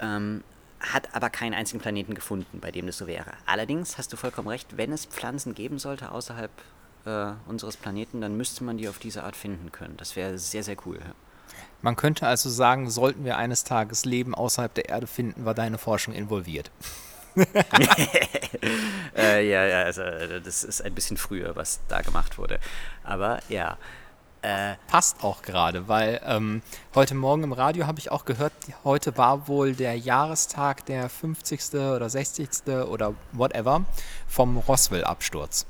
Ähm, 0.00 0.42
hat 0.80 1.14
aber 1.14 1.30
keinen 1.30 1.54
einzigen 1.54 1.80
Planeten 1.80 2.14
gefunden, 2.14 2.60
bei 2.60 2.70
dem 2.70 2.86
das 2.86 2.98
so 2.98 3.06
wäre. 3.06 3.32
Allerdings 3.46 3.98
hast 3.98 4.12
du 4.12 4.16
vollkommen 4.16 4.48
recht, 4.48 4.76
wenn 4.76 4.92
es 4.92 5.06
Pflanzen 5.06 5.54
geben 5.54 5.78
sollte 5.78 6.12
außerhalb 6.12 6.50
äh, 7.06 7.32
unseres 7.46 7.76
Planeten, 7.76 8.20
dann 8.20 8.36
müsste 8.36 8.62
man 8.64 8.76
die 8.76 8.88
auf 8.88 8.98
diese 8.98 9.24
Art 9.24 9.36
finden 9.36 9.72
können. 9.72 9.96
Das 9.96 10.16
wäre 10.16 10.38
sehr, 10.38 10.62
sehr 10.62 10.76
cool. 10.84 10.98
ja. 10.98 11.14
Man 11.82 11.96
könnte 11.96 12.26
also 12.26 12.50
sagen, 12.50 12.90
sollten 12.90 13.24
wir 13.24 13.36
eines 13.36 13.64
Tages 13.64 14.04
Leben 14.04 14.34
außerhalb 14.34 14.74
der 14.74 14.88
Erde 14.88 15.06
finden, 15.06 15.44
war 15.44 15.54
deine 15.54 15.78
Forschung 15.78 16.14
involviert. 16.14 16.70
Äh, 19.16 19.48
ja, 19.48 19.64
ja, 19.64 19.82
also 19.82 20.02
äh, 20.02 20.40
das 20.40 20.64
ist 20.64 20.82
ein 20.82 20.94
bisschen 20.94 21.16
früher, 21.16 21.56
was 21.56 21.80
da 21.88 22.00
gemacht 22.02 22.38
wurde. 22.38 22.58
Aber 23.04 23.40
ja, 23.48 23.76
Passt 24.86 25.24
auch 25.24 25.42
gerade, 25.42 25.88
weil 25.88 26.20
ähm, 26.24 26.62
heute 26.94 27.16
Morgen 27.16 27.42
im 27.42 27.52
Radio 27.52 27.88
habe 27.88 27.98
ich 27.98 28.12
auch 28.12 28.24
gehört, 28.24 28.52
heute 28.84 29.16
war 29.16 29.48
wohl 29.48 29.74
der 29.74 29.98
Jahrestag 29.98 30.86
der 30.86 31.08
50. 31.08 31.74
oder 31.74 32.08
60. 32.08 32.48
oder 32.88 33.14
whatever 33.32 33.84
vom 34.28 34.58
Roswell-Absturz. 34.58 35.66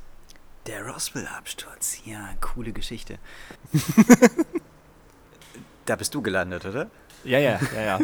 der 0.66 0.86
Roswell-Absturz, 0.86 2.00
ja, 2.04 2.28
coole 2.42 2.72
Geschichte. 2.72 3.18
da 5.86 5.96
bist 5.96 6.14
du 6.14 6.20
gelandet, 6.20 6.66
oder? 6.66 6.90
Ja, 7.26 7.38
ja, 7.38 7.58
ja, 7.74 7.82
ja. 7.82 8.00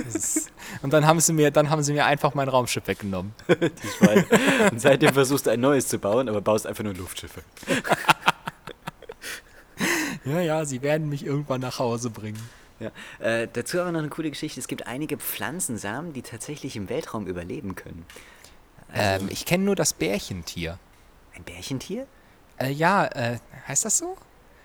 Und 0.82 0.92
dann 0.92 1.06
haben 1.06 1.20
sie 1.20 1.32
mir, 1.32 1.50
dann 1.50 1.70
haben 1.70 1.82
sie 1.82 1.92
mir 1.92 2.04
einfach 2.04 2.34
mein 2.34 2.48
Raumschiff 2.48 2.86
weggenommen. 2.86 3.34
Die 3.48 3.88
Schweine. 3.98 4.26
Und 4.70 4.80
seitdem 4.80 5.12
versuchst 5.14 5.46
du 5.46 5.50
ein 5.50 5.60
neues 5.60 5.88
zu 5.88 5.98
bauen, 5.98 6.28
aber 6.28 6.40
baust 6.40 6.66
einfach 6.66 6.84
nur 6.84 6.94
Luftschiffe. 6.94 7.42
Ja, 10.24 10.40
ja, 10.40 10.64
sie 10.64 10.82
werden 10.82 11.08
mich 11.08 11.26
irgendwann 11.26 11.60
nach 11.60 11.78
Hause 11.78 12.10
bringen. 12.10 12.40
Ja. 12.78 12.90
Äh, 13.18 13.48
dazu 13.52 13.80
aber 13.80 13.92
noch 13.92 14.00
eine 14.00 14.08
coole 14.08 14.30
Geschichte. 14.30 14.60
Es 14.60 14.68
gibt 14.68 14.86
einige 14.86 15.18
Pflanzensamen, 15.18 16.12
die 16.12 16.22
tatsächlich 16.22 16.76
im 16.76 16.88
Weltraum 16.88 17.26
überleben 17.26 17.74
können. 17.74 18.04
Ähm, 18.94 19.28
ich 19.30 19.46
kenne 19.46 19.64
nur 19.64 19.76
das 19.76 19.92
Bärchentier. 19.92 20.78
Ein 21.34 21.44
Bärchentier? 21.44 22.06
Äh, 22.58 22.70
ja, 22.70 23.06
äh, 23.06 23.38
heißt 23.66 23.84
das 23.84 23.98
so? 23.98 24.16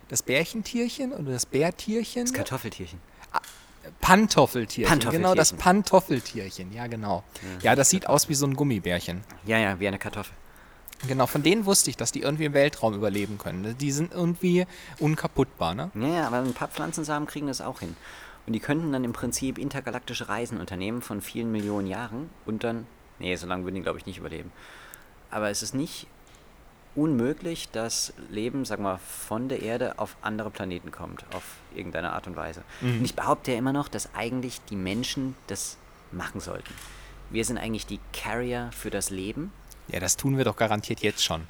Das 0.09 0.23
Bärchentierchen 0.23 1.11
oder 1.11 1.31
das 1.31 1.45
Bärtierchen? 1.45 2.23
Das 2.23 2.33
Kartoffeltierchen. 2.33 2.99
Pantoffeltierchen. 4.07 4.89
Pantoffeltierchen. 4.89 5.21
Genau, 5.21 5.35
das 5.35 5.51
Pantoffeltierchen. 5.51 6.71
Ja, 6.71 6.87
genau. 6.87 7.23
Ja, 7.61 7.75
das 7.75 7.89
sieht 7.89 8.07
aus 8.07 8.29
wie 8.29 8.35
so 8.35 8.45
ein 8.47 8.55
Gummibärchen. 8.55 9.25
Ja, 9.45 9.57
ja, 9.57 9.81
wie 9.81 9.87
eine 9.87 9.99
Kartoffel. 9.99 10.33
Genau, 11.07 11.27
von 11.27 11.43
denen 11.43 11.65
wusste 11.65 11.89
ich, 11.89 11.97
dass 11.97 12.13
die 12.13 12.21
irgendwie 12.21 12.45
im 12.45 12.53
Weltraum 12.53 12.93
überleben 12.93 13.37
können. 13.37 13.77
Die 13.77 13.91
sind 13.91 14.13
irgendwie 14.13 14.65
unkaputtbar, 14.99 15.75
ne? 15.75 15.91
Ja, 15.93 16.07
ja, 16.07 16.27
aber 16.27 16.37
ein 16.37 16.53
paar 16.53 16.69
Pflanzensamen 16.69 17.27
kriegen 17.27 17.47
das 17.47 17.59
auch 17.59 17.81
hin. 17.81 17.97
Und 18.45 18.53
die 18.53 18.61
könnten 18.61 18.93
dann 18.93 19.03
im 19.03 19.11
Prinzip 19.11 19.57
intergalaktische 19.57 20.29
Reisen 20.29 20.59
unternehmen 20.59 21.01
von 21.01 21.21
vielen 21.21 21.51
Millionen 21.51 21.87
Jahren 21.87 22.29
und 22.45 22.63
dann. 22.63 22.87
Nee, 23.19 23.35
so 23.35 23.45
lange 23.45 23.65
würden 23.65 23.75
die, 23.75 23.81
glaube 23.81 23.99
ich, 23.99 24.05
nicht 24.05 24.19
überleben. 24.19 24.53
Aber 25.31 25.49
es 25.49 25.61
ist 25.61 25.75
nicht 25.75 26.07
unmöglich, 26.95 27.69
dass 27.71 28.13
Leben, 28.31 28.63
sagen 28.63 28.83
wir, 28.83 28.99
von 28.99 29.49
der 29.49 29.61
Erde 29.61 29.99
auf 29.99 30.15
andere 30.21 30.49
Planeten 30.49 30.91
kommt, 30.91 31.25
auf 31.35 31.43
irgendeine 31.77 32.11
Art 32.13 32.27
und 32.27 32.35
Weise. 32.35 32.63
Und 32.81 33.05
ich 33.05 33.15
behaupte 33.15 33.51
ja 33.51 33.57
immer 33.57 33.73
noch, 33.73 33.87
dass 33.87 34.13
eigentlich 34.15 34.59
die 34.69 34.75
Menschen 34.75 35.35
das 35.47 35.77
machen 36.11 36.39
sollten. 36.41 36.73
Wir 37.29 37.45
sind 37.45 37.57
eigentlich 37.57 37.85
die 37.85 37.99
Carrier 38.13 38.69
für 38.73 38.89
das 38.89 39.09
Leben. 39.09 39.51
Ja, 39.89 39.99
das 39.99 40.17
tun 40.17 40.37
wir 40.37 40.45
doch 40.45 40.55
garantiert 40.57 41.01
jetzt 41.01 41.23
schon. 41.23 41.43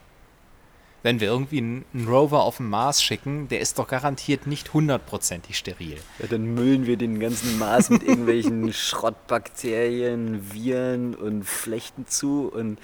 Wenn 1.03 1.19
wir 1.19 1.27
irgendwie 1.27 1.59
einen, 1.59 1.85
einen 1.93 2.07
Rover 2.07 2.41
auf 2.41 2.57
den 2.57 2.69
Mars 2.69 3.01
schicken, 3.03 3.47
der 3.49 3.59
ist 3.59 3.77
doch 3.77 3.87
garantiert 3.87 4.47
nicht 4.47 4.73
hundertprozentig 4.73 5.55
steril. 5.57 5.97
Ja, 6.19 6.25
dann 6.27 6.53
müllen 6.55 6.87
wir 6.87 6.97
den 6.97 7.19
ganzen 7.19 7.57
Mars 7.59 7.89
mit 7.91 8.01
irgendwelchen 8.03 8.73
Schrottbakterien, 9.47 10.51
Viren 10.53 11.15
und 11.15 11.43
Flechten 11.43 12.07
zu 12.07 12.51
und 12.53 12.79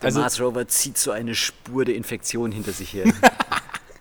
der 0.00 0.06
Also- 0.06 0.20
Mars 0.20 0.40
Rover 0.40 0.68
zieht 0.68 0.96
so 0.96 1.10
eine 1.10 1.34
Spur 1.34 1.84
der 1.84 1.96
Infektion 1.96 2.52
hinter 2.52 2.72
sich 2.72 2.92
her. 2.94 3.04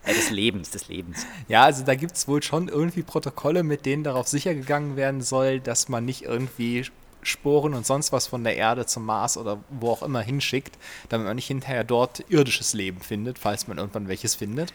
ja, 0.09 0.15
des 0.15 0.29
Lebens, 0.29 0.69
des 0.71 0.87
Lebens. 0.87 1.25
Ja, 1.47 1.63
also 1.63 1.83
da 1.83 1.95
gibt 1.95 2.15
es 2.15 2.27
wohl 2.27 2.43
schon 2.43 2.67
irgendwie 2.67 3.03
Protokolle, 3.03 3.63
mit 3.63 3.85
denen 3.85 4.03
darauf 4.03 4.27
sicher 4.27 4.53
gegangen 4.53 4.95
werden 4.95 5.21
soll, 5.21 5.59
dass 5.59 5.89
man 5.89 6.05
nicht 6.05 6.23
irgendwie 6.23 6.85
Sporen 7.21 7.73
und 7.73 7.85
sonst 7.85 8.11
was 8.11 8.27
von 8.27 8.43
der 8.43 8.55
Erde 8.55 8.85
zum 8.85 9.05
Mars 9.05 9.37
oder 9.37 9.59
wo 9.69 9.91
auch 9.91 10.03
immer 10.03 10.21
hinschickt, 10.21 10.77
damit 11.09 11.27
man 11.27 11.35
nicht 11.35 11.47
hinterher 11.47 11.83
dort 11.83 12.23
irdisches 12.29 12.73
Leben 12.73 13.01
findet, 13.01 13.39
falls 13.39 13.67
man 13.67 13.77
irgendwann 13.77 14.07
welches 14.07 14.35
findet. 14.35 14.73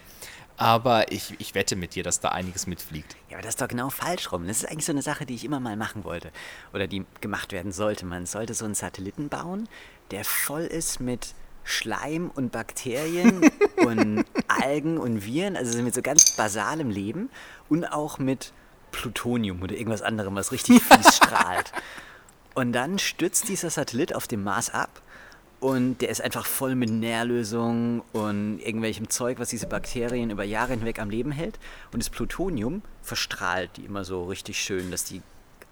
Aber 0.57 1.11
ich, 1.11 1.35
ich 1.41 1.55
wette 1.57 1.75
mit 1.75 1.97
dir, 1.97 2.05
dass 2.05 2.21
da 2.21 2.29
einiges 2.29 2.69
mitfliegt. 2.69 3.17
Ja, 3.29 3.37
aber 3.37 3.43
das 3.43 3.55
ist 3.55 3.61
doch 3.61 3.69
genau 3.69 3.91
falsch 3.91 4.31
rum. 4.31 4.47
Das 4.47 4.59
ist 4.59 4.71
eigentlich 4.71 4.85
so 4.85 4.93
eine 4.93 5.03
Sache, 5.03 5.27
die 5.27 5.35
ich 5.35 5.45
immer 5.45 5.59
mal 5.59 5.77
machen 5.77 6.05
wollte. 6.05 6.31
Oder 6.73 6.87
die 6.87 7.05
gemacht 7.21 7.51
werden 7.51 7.73
sollte. 7.73 8.07
Man 8.07 8.27
sollte 8.27 8.55
so 8.55 8.65
einen 8.65 8.75
Satelliten 8.75 9.29
bauen, 9.29 9.69
der 10.13 10.25
voll 10.25 10.63
ist 10.63 11.01
mit 11.01 11.35
Schleim 11.65 12.31
und 12.35 12.53
Bakterien 12.53 13.51
und 13.77 14.25
Algen 14.49 14.99
und 14.99 15.25
Viren, 15.25 15.57
also 15.57 15.83
mit 15.83 15.95
so 15.95 16.03
ganz 16.03 16.37
basalem 16.37 16.91
Leben 16.91 17.31
und 17.69 17.85
auch 17.87 18.19
mit 18.19 18.53
Plutonium 18.93 19.63
oder 19.63 19.75
irgendwas 19.75 20.03
anderem, 20.03 20.35
was 20.37 20.53
richtig 20.53 20.83
fies 20.83 21.17
strahlt. 21.17 21.73
Und 22.55 22.73
dann 22.73 22.99
stürzt 22.99 23.49
dieser 23.49 23.71
Satellit 23.71 24.15
auf 24.15 24.29
dem 24.29 24.45
Mars 24.45 24.71
ab 24.71 25.03
und 25.65 26.03
der 26.03 26.11
ist 26.11 26.21
einfach 26.21 26.45
voll 26.45 26.75
mit 26.75 26.91
Nährlösungen 26.91 28.03
und 28.13 28.61
irgendwelchem 28.61 29.09
Zeug, 29.09 29.39
was 29.39 29.49
diese 29.49 29.67
Bakterien 29.67 30.31
über 30.31 30.45
Jahre 30.45 30.75
hinweg 30.75 31.01
am 31.01 31.09
Leben 31.09 31.33
hält. 31.33 31.59
Und 31.91 32.03
das 32.03 32.11
Plutonium 32.11 32.83
verstrahlt 33.01 33.71
die 33.79 33.87
immer 33.87 34.05
so 34.05 34.25
richtig 34.25 34.61
schön, 34.61 34.91
dass 34.91 35.05
die 35.05 35.23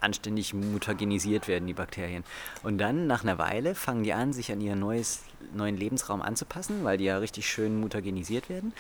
anständig 0.03 0.55
mutagenisiert 0.55 1.49
werden, 1.49 1.67
die 1.67 1.75
Bakterien. 1.75 2.25
Und 2.63 2.79
dann, 2.79 3.07
nach 3.07 3.23
einer 3.23 3.39
Weile, 3.39 3.75
fangen 3.75 4.05
die 4.05 4.13
an, 4.13 4.33
sich 4.33 4.53
an 4.53 4.61
ihren 4.61 4.81
neues, 4.81 5.23
neuen 5.55 5.77
Lebensraum 5.77 6.23
anzupassen, 6.23 6.85
weil 6.85 6.99
die 6.99 7.05
ja 7.05 7.19
richtig 7.19 7.49
schön 7.49 7.81
mutagenisiert 7.81 8.49
werden. 8.49 8.73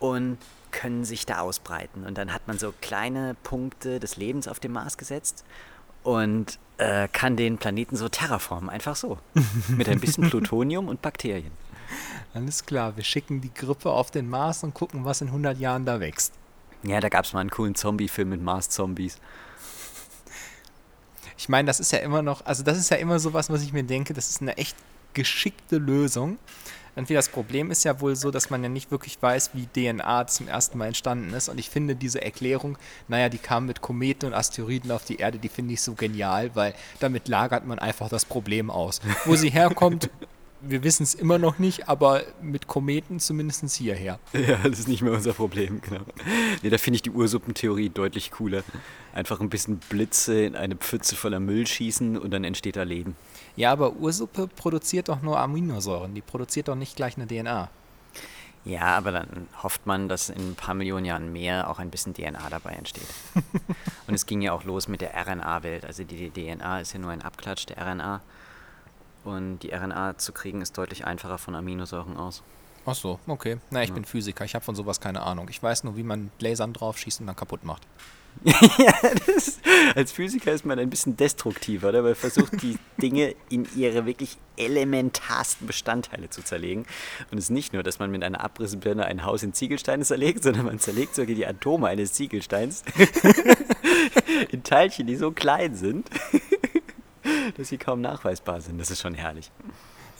Und 0.00 0.38
können 0.70 1.04
sich 1.04 1.24
da 1.24 1.38
ausbreiten. 1.38 2.04
Und 2.04 2.18
dann 2.18 2.32
hat 2.32 2.48
man 2.48 2.58
so 2.58 2.74
kleine 2.80 3.36
Punkte 3.42 4.00
des 4.00 4.16
Lebens 4.16 4.48
auf 4.48 4.58
dem 4.58 4.72
Mars 4.72 4.98
gesetzt 4.98 5.44
und 6.02 6.58
äh, 6.78 7.08
kann 7.08 7.36
den 7.36 7.58
Planeten 7.58 7.96
so 7.96 8.08
terraformen, 8.08 8.68
einfach 8.68 8.96
so. 8.96 9.18
Mit 9.68 9.88
ein 9.88 10.00
bisschen 10.00 10.28
Plutonium 10.28 10.88
und 10.88 11.00
Bakterien. 11.00 11.52
Alles 12.34 12.66
klar, 12.66 12.96
wir 12.96 13.04
schicken 13.04 13.40
die 13.40 13.54
Grippe 13.54 13.90
auf 13.90 14.10
den 14.10 14.28
Mars 14.28 14.64
und 14.64 14.74
gucken, 14.74 15.04
was 15.04 15.20
in 15.20 15.28
100 15.28 15.58
Jahren 15.58 15.86
da 15.86 16.00
wächst. 16.00 16.34
Ja, 16.82 17.00
da 17.00 17.08
gab 17.08 17.24
es 17.24 17.32
mal 17.32 17.40
einen 17.40 17.50
coolen 17.50 17.74
Zombie-Film 17.74 18.28
mit 18.28 18.42
Mars-Zombies. 18.42 19.18
Ich 21.36 21.48
meine, 21.48 21.66
das 21.66 21.80
ist 21.80 21.92
ja 21.92 21.98
immer 21.98 22.22
noch, 22.22 22.44
also 22.46 22.62
das 22.62 22.78
ist 22.78 22.90
ja 22.90 22.96
immer 22.96 23.18
sowas, 23.18 23.50
was 23.50 23.62
ich 23.62 23.72
mir 23.72 23.84
denke, 23.84 24.14
das 24.14 24.30
ist 24.30 24.40
eine 24.40 24.56
echt 24.56 24.76
geschickte 25.14 25.78
Lösung. 25.78 26.38
Irgendwie 26.96 27.14
das 27.14 27.28
Problem 27.28 27.72
ist 27.72 27.84
ja 27.84 28.00
wohl 28.00 28.14
so, 28.14 28.30
dass 28.30 28.50
man 28.50 28.62
ja 28.62 28.68
nicht 28.68 28.92
wirklich 28.92 29.20
weiß, 29.20 29.50
wie 29.54 29.66
DNA 29.66 30.28
zum 30.28 30.46
ersten 30.46 30.78
Mal 30.78 30.86
entstanden 30.86 31.32
ist. 31.34 31.48
Und 31.48 31.58
ich 31.58 31.68
finde 31.68 31.96
diese 31.96 32.22
Erklärung, 32.22 32.78
naja, 33.08 33.28
die 33.28 33.38
kam 33.38 33.66
mit 33.66 33.80
Kometen 33.80 34.26
und 34.26 34.34
Asteroiden 34.34 34.92
auf 34.92 35.04
die 35.04 35.16
Erde, 35.16 35.38
die 35.38 35.48
finde 35.48 35.74
ich 35.74 35.82
so 35.82 35.94
genial, 35.94 36.54
weil 36.54 36.72
damit 37.00 37.26
lagert 37.26 37.66
man 37.66 37.80
einfach 37.80 38.08
das 38.08 38.24
Problem 38.24 38.70
aus. 38.70 39.00
Wo 39.24 39.34
sie 39.34 39.50
herkommt, 39.50 40.08
wir 40.66 40.82
wissen 40.82 41.02
es 41.02 41.14
immer 41.14 41.38
noch 41.38 41.58
nicht, 41.58 41.88
aber 41.88 42.22
mit 42.42 42.66
Kometen 42.66 43.20
zumindest 43.20 43.74
hierher. 43.74 44.18
Ja, 44.32 44.56
das 44.56 44.80
ist 44.80 44.88
nicht 44.88 45.02
mehr 45.02 45.12
unser 45.12 45.32
Problem, 45.32 45.80
genau. 45.80 46.02
Nee, 46.62 46.70
da 46.70 46.78
finde 46.78 46.96
ich 46.96 47.02
die 47.02 47.10
Ursuppentheorie 47.10 47.88
deutlich 47.90 48.30
cooler. 48.30 48.62
Einfach 49.12 49.40
ein 49.40 49.50
bisschen 49.50 49.78
Blitze 49.78 50.44
in 50.44 50.56
eine 50.56 50.76
Pfütze 50.76 51.16
voller 51.16 51.40
Müll 51.40 51.66
schießen 51.66 52.18
und 52.18 52.30
dann 52.30 52.44
entsteht 52.44 52.76
da 52.76 52.82
Leben. 52.82 53.16
Ja, 53.56 53.72
aber 53.72 53.94
Ursuppe 53.94 54.48
produziert 54.48 55.08
doch 55.08 55.22
nur 55.22 55.38
Aminosäuren, 55.38 56.14
die 56.14 56.22
produziert 56.22 56.68
doch 56.68 56.74
nicht 56.74 56.96
gleich 56.96 57.16
eine 57.16 57.26
DNA. 57.26 57.70
Ja, 58.64 58.96
aber 58.96 59.12
dann 59.12 59.48
hofft 59.62 59.86
man, 59.86 60.08
dass 60.08 60.30
in 60.30 60.52
ein 60.52 60.54
paar 60.54 60.74
Millionen 60.74 61.04
Jahren 61.04 61.32
mehr 61.32 61.68
auch 61.68 61.78
ein 61.78 61.90
bisschen 61.90 62.14
DNA 62.14 62.48
dabei 62.48 62.72
entsteht. 62.72 63.06
und 64.06 64.14
es 64.14 64.24
ging 64.24 64.40
ja 64.40 64.52
auch 64.52 64.64
los 64.64 64.88
mit 64.88 65.02
der 65.02 65.14
RNA-Welt. 65.14 65.84
Also 65.84 66.02
die 66.02 66.30
DNA 66.30 66.80
ist 66.80 66.94
ja 66.94 66.98
nur 66.98 67.10
ein 67.10 67.20
Abklatsch 67.20 67.66
der 67.66 67.76
RNA. 67.76 68.22
Und 69.24 69.60
die 69.60 69.70
RNA 69.70 70.18
zu 70.18 70.32
kriegen 70.32 70.60
ist 70.60 70.76
deutlich 70.76 71.06
einfacher 71.06 71.38
von 71.38 71.54
Aminosäuren 71.54 72.16
aus. 72.16 72.42
Ach 72.86 72.94
so, 72.94 73.18
okay. 73.26 73.58
Na, 73.70 73.82
ich 73.82 73.88
ja. 73.88 73.94
bin 73.94 74.04
Physiker, 74.04 74.44
ich 74.44 74.54
habe 74.54 74.64
von 74.64 74.74
sowas 74.74 75.00
keine 75.00 75.22
Ahnung. 75.22 75.48
Ich 75.48 75.62
weiß 75.62 75.84
nur, 75.84 75.96
wie 75.96 76.02
man 76.02 76.30
Lasern 76.38 76.74
drauf 76.74 76.98
schießt 76.98 77.20
und 77.20 77.26
dann 77.26 77.36
kaputt 77.36 77.64
macht. 77.64 77.82
ja, 78.44 78.92
das, 79.26 79.60
als 79.94 80.12
Physiker 80.12 80.52
ist 80.52 80.66
man 80.66 80.78
ein 80.78 80.90
bisschen 80.90 81.16
destruktiver, 81.16 81.90
oder? 81.90 82.02
Man 82.02 82.14
versucht 82.14 82.60
die 82.62 82.78
Dinge 83.00 83.34
in 83.48 83.66
ihre 83.76 84.06
wirklich 84.06 84.36
elementarsten 84.56 85.66
Bestandteile 85.66 86.30
zu 86.30 86.42
zerlegen. 86.42 86.84
Und 87.30 87.38
es 87.38 87.44
ist 87.44 87.50
nicht 87.50 87.72
nur, 87.72 87.82
dass 87.82 88.00
man 88.00 88.10
mit 88.10 88.22
einer 88.22 88.42
Abrissbirne 88.42 89.06
ein 89.06 89.24
Haus 89.24 89.42
in 89.42 89.54
Ziegelsteine 89.54 90.04
zerlegt, 90.04 90.42
sondern 90.42 90.66
man 90.66 90.78
zerlegt 90.78 91.14
sogar 91.14 91.34
die 91.34 91.46
Atome 91.46 91.86
eines 91.86 92.12
Ziegelsteins 92.12 92.82
in 94.50 94.62
Teilchen, 94.62 95.06
die 95.06 95.16
so 95.16 95.30
klein 95.30 95.74
sind, 95.74 96.10
dass 97.56 97.68
sie 97.68 97.78
kaum 97.78 98.00
nachweisbar 98.00 98.60
sind. 98.60 98.78
Das 98.78 98.90
ist 98.90 99.00
schon 99.00 99.14
herrlich. 99.14 99.50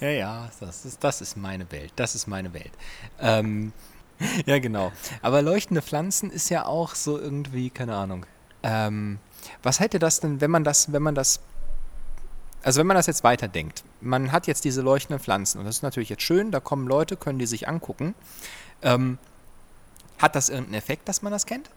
Ja, 0.01 0.11
ja, 0.11 0.51
das 0.61 0.85
ist, 0.85 1.03
das 1.03 1.21
ist 1.21 1.37
meine 1.37 1.71
Welt. 1.71 1.93
Das 1.97 2.15
ist 2.15 2.27
meine 2.27 2.53
Welt. 2.53 2.73
Ähm, 3.21 3.73
ja, 4.47 4.59
genau. 4.59 4.93
Aber 5.23 5.43
leuchtende 5.43 5.83
Pflanzen 5.83 6.31
ist 6.31 6.49
ja 6.51 6.67
auch 6.67 6.95
so 6.95 7.19
irgendwie, 7.19 7.71
keine 7.71 7.95
Ahnung. 7.95 8.27
Ähm, 8.63 9.19
was 9.63 9.81
hätte 9.81 9.99
das 9.99 10.21
denn, 10.21 10.41
wenn 10.41 10.51
man 10.51 10.65
das, 10.65 10.93
wenn 10.93 11.03
man 11.03 11.15
das, 11.15 11.41
also 12.63 12.81
wenn 12.81 12.87
man 12.87 12.97
das 12.97 13.07
jetzt 13.07 13.25
weiterdenkt, 13.25 13.85
man 14.01 14.33
hat 14.33 14.47
jetzt 14.47 14.65
diese 14.65 14.81
leuchtenden 14.81 15.23
Pflanzen 15.23 15.59
und 15.59 15.67
das 15.67 15.77
ist 15.77 15.83
natürlich 15.83 16.09
jetzt 16.09 16.23
schön, 16.23 16.51
da 16.51 16.61
kommen 16.61 16.89
Leute, 16.89 17.17
können 17.17 17.39
die 17.39 17.47
sich 17.47 17.69
angucken. 17.69 18.15
Ähm, 18.83 19.19
hat 20.19 20.35
das 20.35 20.49
irgendeinen 20.49 20.75
Effekt, 20.75 21.09
dass 21.09 21.23
man 21.23 21.33
das 21.33 21.45
kennt? 21.45 21.71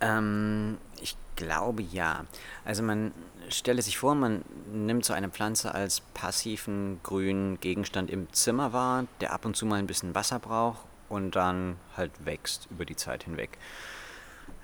Ähm, 0.00 0.78
ich 1.00 1.16
glaube 1.36 1.82
ja. 1.82 2.24
Also 2.64 2.82
man 2.82 3.12
stelle 3.48 3.82
sich 3.82 3.98
vor, 3.98 4.14
man 4.14 4.44
nimmt 4.72 5.04
so 5.04 5.12
eine 5.12 5.28
Pflanze 5.28 5.74
als 5.74 6.00
passiven 6.00 7.00
grünen 7.02 7.60
Gegenstand 7.60 8.10
im 8.10 8.32
Zimmer 8.32 8.72
wahr, 8.72 9.06
der 9.20 9.32
ab 9.32 9.44
und 9.44 9.56
zu 9.56 9.66
mal 9.66 9.78
ein 9.78 9.86
bisschen 9.86 10.14
Wasser 10.14 10.38
braucht 10.38 10.86
und 11.08 11.36
dann 11.36 11.76
halt 11.96 12.12
wächst 12.24 12.68
über 12.70 12.84
die 12.84 12.96
Zeit 12.96 13.24
hinweg. 13.24 13.58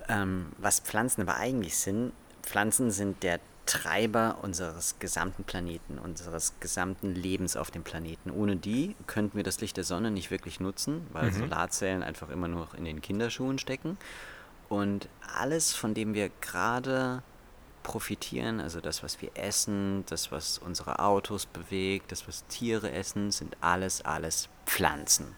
Ähm, 0.09 0.53
was 0.59 0.81
Pflanzen 0.81 1.23
aber 1.23 1.37
eigentlich 1.37 1.77
sind, 1.77 2.13
Pflanzen 2.43 2.91
sind 2.91 3.23
der 3.23 3.39
Treiber 3.67 4.39
unseres 4.43 4.99
gesamten 4.99 5.45
Planeten, 5.45 5.99
unseres 5.99 6.55
gesamten 6.59 7.15
Lebens 7.15 7.57
auf 7.57 7.71
dem 7.71 7.85
Planeten. 7.85 8.33
Ohne 8.33 8.57
die 8.57 8.97
könnten 9.07 9.37
wir 9.37 9.45
das 9.45 9.61
Licht 9.61 9.77
der 9.77 9.85
Sonne 9.85 10.11
nicht 10.11 10.33
wirklich 10.33 10.59
nutzen, 10.59 11.07
weil 11.13 11.31
mhm. 11.31 11.35
Solarzellen 11.35 12.03
einfach 12.03 12.31
immer 12.31 12.49
nur 12.49 12.67
in 12.77 12.85
den 12.85 13.01
Kinderschuhen 13.01 13.59
stecken. 13.59 13.97
Und 14.71 15.09
alles, 15.37 15.75
von 15.75 15.95
dem 15.95 16.15
wir 16.15 16.31
gerade 16.41 17.25
profitieren, 17.83 18.61
also 18.61 18.81
das, 18.81 19.03
was 19.03 19.21
wir 19.21 19.31
essen, 19.35 20.05
das, 20.07 20.31
was 20.31 20.59
unsere 20.59 21.01
Autos 21.01 21.45
bewegt, 21.45 22.13
das, 22.13 22.29
was 22.29 22.47
Tiere 22.47 22.93
essen, 22.93 23.33
sind 23.33 23.57
alles, 23.61 24.05
alles 24.05 24.49
Pflanzen. 24.67 25.35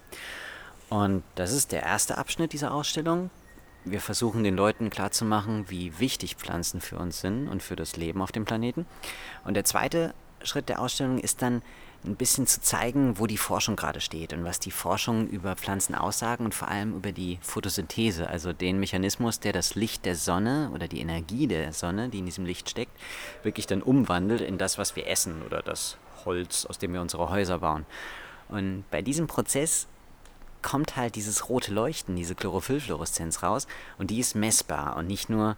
Und 0.91 1.23
das 1.37 1.53
ist 1.53 1.73
der 1.73 1.83
erste 1.83 2.19
Abschnitt 2.19 2.52
dieser 2.52 2.75
Ausstellung. 2.75 3.30
Wir 3.87 4.02
versuchen 4.02 4.45
den 4.45 4.54
Leuten 4.54 4.91
klarzumachen, 4.91 5.71
wie 5.71 5.99
wichtig 5.99 6.37
Pflanzen 6.37 6.83
für 6.83 6.99
uns 6.99 7.23
sind 7.23 7.49
und 7.49 7.63
für 7.63 7.75
das 7.75 7.97
Leben 7.97 8.21
auf 8.21 8.33
dem 8.33 8.45
Planeten. 8.45 8.85
Und 9.47 9.54
der 9.54 9.65
zweite 9.65 10.13
Schritt 10.43 10.69
der 10.69 10.78
Ausstellung 10.78 11.19
ist 11.19 11.41
dann 11.41 11.63
ein 12.04 12.17
bisschen 12.17 12.47
zu 12.47 12.60
zeigen, 12.60 13.19
wo 13.19 13.26
die 13.26 13.36
Forschung 13.36 13.76
gerade 13.76 14.00
steht 14.00 14.32
und 14.32 14.45
was 14.45 14.58
die 14.58 14.71
Forschung 14.71 15.28
über 15.28 15.54
Pflanzen 15.54 15.95
aussagen 15.95 16.45
und 16.45 16.54
vor 16.54 16.69
allem 16.69 16.97
über 16.97 17.12
die 17.12 17.38
Photosynthese, 17.43 18.28
also 18.28 18.52
den 18.52 18.80
Mechanismus, 18.80 19.38
der 19.38 19.52
das 19.52 19.75
Licht 19.76 20.04
der 20.04 20.17
Sonne 20.17 20.71
oder 20.75 20.88
die 20.88 21.00
Energie 21.00 21.47
der 21.47 21.73
Sonne, 21.73 22.08
die 22.08 22.19
in 22.19 22.26
diesem 22.26 22.45
Licht 22.45 22.69
steckt, 22.69 22.93
wirklich 23.45 23.67
dann 23.67 23.82
umwandelt 23.82 24.41
in 24.41 24.58
das, 24.58 24.78
was 24.78 24.97
wir 24.97 25.06
essen 25.06 25.43
oder 25.43 25.62
das 25.62 25.97
Holz, 26.25 26.67
aus 26.67 26.78
dem 26.78 26.93
wir 26.93 27.00
unsere 27.00 27.30
Häuser 27.30 27.58
bauen. 27.58 27.86
Und 28.49 28.84
bei 28.91 29.00
diesem 29.00 29.28
Prozess 29.28 29.86
kommt 30.60 30.97
halt 30.97 31.15
dieses 31.15 31.49
rote 31.49 31.73
Leuchten, 31.73 32.17
diese 32.17 32.34
Chlorophyllfluoreszenz 32.34 33.43
raus 33.43 33.67
und 33.99 34.10
die 34.10 34.21
ist 34.21 34.34
messbar 34.34 34.97
und 34.97 35.06
nicht 35.06 35.30
nur 35.30 35.56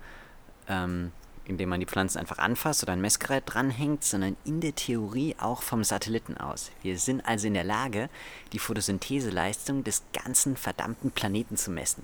ähm, 0.68 1.12
indem 1.46 1.68
man 1.68 1.80
die 1.80 1.87
Pflanzen 1.87 2.18
einfach 2.18 2.38
anfasst 2.38 2.83
oder 2.83 2.92
ein 2.92 3.00
Messgerät 3.00 3.44
dranhängt, 3.46 4.04
sondern 4.04 4.37
in 4.44 4.61
der 4.61 4.74
Theorie 4.74 5.37
auch 5.38 5.62
vom 5.62 5.85
Satelliten 5.85 6.37
aus. 6.37 6.70
Wir 6.83 6.98
sind 6.98 7.20
also 7.26 7.46
in 7.46 7.54
der 7.54 7.64
Lage, 7.64 8.09
die 8.52 8.59
Photosyntheseleistung 8.59 9.85
des 9.85 10.02
ganzen 10.12 10.57
verdammten 10.57 11.11
Planeten 11.11 11.57
zu 11.57 11.70
messen. 11.70 12.02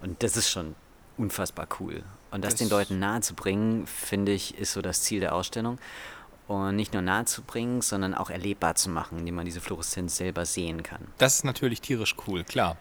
Und 0.00 0.22
das 0.22 0.36
ist 0.36 0.50
schon 0.50 0.74
unfassbar 1.16 1.68
cool. 1.80 2.02
Und 2.30 2.44
das, 2.44 2.54
das 2.54 2.58
den 2.58 2.70
Leuten 2.70 2.98
nahezubringen, 2.98 3.86
finde 3.86 4.32
ich, 4.32 4.58
ist 4.58 4.72
so 4.72 4.82
das 4.82 5.02
Ziel 5.02 5.20
der 5.20 5.34
Ausstellung. 5.34 5.78
Und 6.48 6.76
nicht 6.76 6.92
nur 6.92 7.02
nahezubringen, 7.02 7.82
sondern 7.82 8.14
auch 8.14 8.28
erlebbar 8.28 8.74
zu 8.74 8.90
machen, 8.90 9.18
indem 9.18 9.36
man 9.36 9.44
diese 9.44 9.60
Fluoreszenz 9.60 10.16
selber 10.16 10.44
sehen 10.44 10.82
kann. 10.82 11.00
Das 11.18 11.36
ist 11.36 11.44
natürlich 11.44 11.80
tierisch 11.80 12.16
cool, 12.26 12.42
klar. 12.44 12.76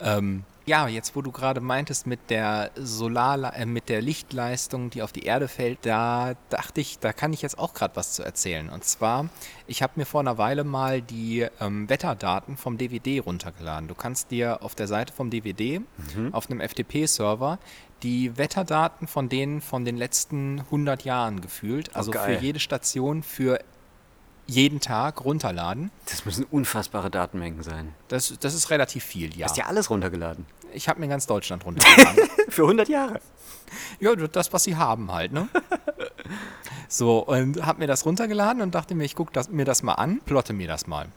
Ähm, 0.00 0.44
ja, 0.64 0.86
jetzt 0.86 1.16
wo 1.16 1.22
du 1.22 1.32
gerade 1.32 1.60
meintest 1.60 2.06
mit 2.06 2.30
der 2.30 2.70
Solar, 2.76 3.56
äh, 3.56 3.66
mit 3.66 3.88
der 3.88 4.00
Lichtleistung, 4.00 4.90
die 4.90 5.02
auf 5.02 5.12
die 5.12 5.24
Erde 5.24 5.48
fällt, 5.48 5.80
da 5.82 6.34
dachte 6.50 6.80
ich, 6.80 6.98
da 7.00 7.12
kann 7.12 7.32
ich 7.32 7.42
jetzt 7.42 7.58
auch 7.58 7.74
gerade 7.74 7.96
was 7.96 8.12
zu 8.12 8.22
erzählen. 8.22 8.68
Und 8.68 8.84
zwar, 8.84 9.28
ich 9.66 9.82
habe 9.82 9.94
mir 9.96 10.06
vor 10.06 10.20
einer 10.20 10.38
Weile 10.38 10.62
mal 10.62 11.02
die 11.02 11.46
ähm, 11.60 11.88
Wetterdaten 11.88 12.56
vom 12.56 12.78
DVD 12.78 13.18
runtergeladen. 13.18 13.88
Du 13.88 13.94
kannst 13.94 14.30
dir 14.30 14.62
auf 14.62 14.74
der 14.74 14.86
Seite 14.86 15.12
vom 15.12 15.30
DVD, 15.30 15.80
mhm. 15.80 16.32
auf 16.32 16.48
einem 16.48 16.60
FTP-Server, 16.60 17.58
die 18.02 18.36
Wetterdaten 18.36 19.06
von 19.06 19.28
denen 19.28 19.60
von 19.60 19.84
den 19.84 19.96
letzten 19.96 20.60
100 20.60 21.04
Jahren 21.04 21.40
gefühlt, 21.40 21.90
oh, 21.94 21.98
also 21.98 22.12
oh, 22.12 22.18
für 22.18 22.34
jede 22.34 22.60
Station 22.60 23.22
für 23.22 23.60
jeden 24.52 24.80
Tag 24.80 25.24
runterladen. 25.24 25.90
Das 26.06 26.24
müssen 26.24 26.44
unfassbare 26.44 27.10
Datenmengen 27.10 27.62
sein. 27.62 27.94
Das, 28.08 28.34
das 28.40 28.54
ist 28.54 28.70
relativ 28.70 29.04
viel, 29.04 29.36
ja. 29.36 29.46
Hast 29.46 29.56
du 29.56 29.62
ja 29.62 29.66
alles 29.66 29.90
runtergeladen? 29.90 30.46
Ich 30.72 30.88
habe 30.88 31.00
mir 31.00 31.08
ganz 31.08 31.26
Deutschland 31.26 31.64
runtergeladen. 31.64 32.28
Für 32.48 32.62
100 32.62 32.88
Jahre? 32.88 33.20
Ja, 34.00 34.14
das, 34.14 34.52
was 34.52 34.64
sie 34.64 34.76
haben 34.76 35.10
halt, 35.10 35.32
ne? 35.32 35.48
so, 36.88 37.20
und 37.20 37.64
habe 37.64 37.80
mir 37.80 37.86
das 37.86 38.04
runtergeladen 38.04 38.62
und 38.62 38.74
dachte 38.74 38.94
mir, 38.94 39.04
ich 39.04 39.14
gucke 39.14 39.32
mir 39.50 39.64
das 39.64 39.82
mal 39.82 39.94
an, 39.94 40.20
plotte 40.24 40.52
mir 40.52 40.68
das 40.68 40.86
mal. 40.86 41.08